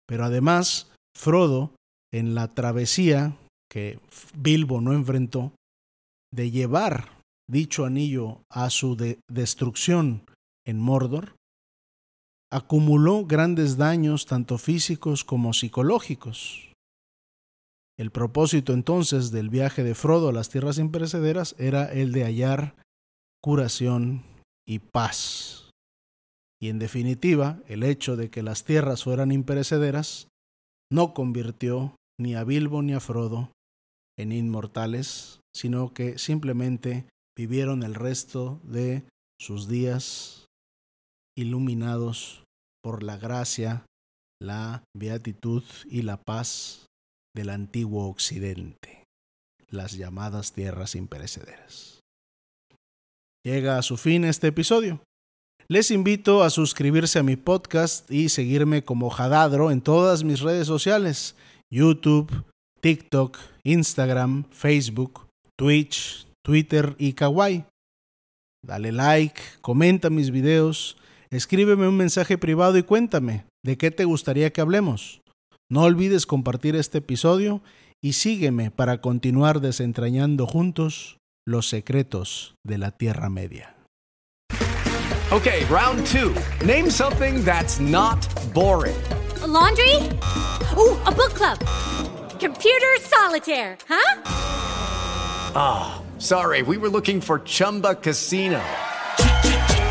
[0.07, 1.73] Pero además, Frodo,
[2.13, 3.37] en la travesía
[3.71, 3.99] que
[4.37, 5.53] Bilbo no enfrentó,
[6.33, 7.09] de llevar
[7.49, 10.25] dicho anillo a su de destrucción
[10.67, 11.37] en Mordor,
[12.53, 16.74] acumuló grandes daños tanto físicos como psicológicos.
[17.97, 22.75] El propósito entonces del viaje de Frodo a las tierras imperecederas era el de hallar
[23.41, 24.25] curación
[24.67, 25.71] y paz.
[26.61, 30.29] Y en definitiva, el hecho de que las tierras fueran imperecederas
[30.91, 33.53] no convirtió ni a Bilbo ni a Frodo
[34.19, 39.05] en inmortales, sino que simplemente vivieron el resto de
[39.41, 40.47] sus días
[41.37, 42.45] iluminados
[42.83, 43.85] por la gracia,
[44.41, 46.87] la beatitud y la paz
[47.35, 49.05] del antiguo occidente.
[49.71, 52.01] las llamadas tierras imperecederas.
[53.45, 55.01] Llega a su fin este episodio.
[55.67, 60.69] Les invito a suscribirse a mi podcast y seguirme como Jadadro en todas mis redes
[60.69, 61.35] sociales,
[61.73, 62.45] YouTube,
[62.83, 65.27] TikTok, Instagram, Facebook,
[65.59, 67.65] Twitch, Twitter y Kawaii.
[68.65, 70.97] Dale like, comenta mis videos,
[71.31, 75.24] escríbeme un mensaje privado y cuéntame de qué te gustaría que hablemos.
[75.75, 77.61] No olvides compartir este episodio
[78.01, 83.75] y sígueme para continuar desentrañando juntos los secretos de la Tierra Media.
[85.33, 86.33] Okay, round two.
[86.65, 88.95] Name something that's not boring.
[89.43, 89.97] A laundry?
[90.79, 91.59] Ooh, a book club.
[92.39, 94.23] Computer solitaire, huh?
[95.57, 98.63] Ah, oh, sorry, we were looking for Chumba Casino.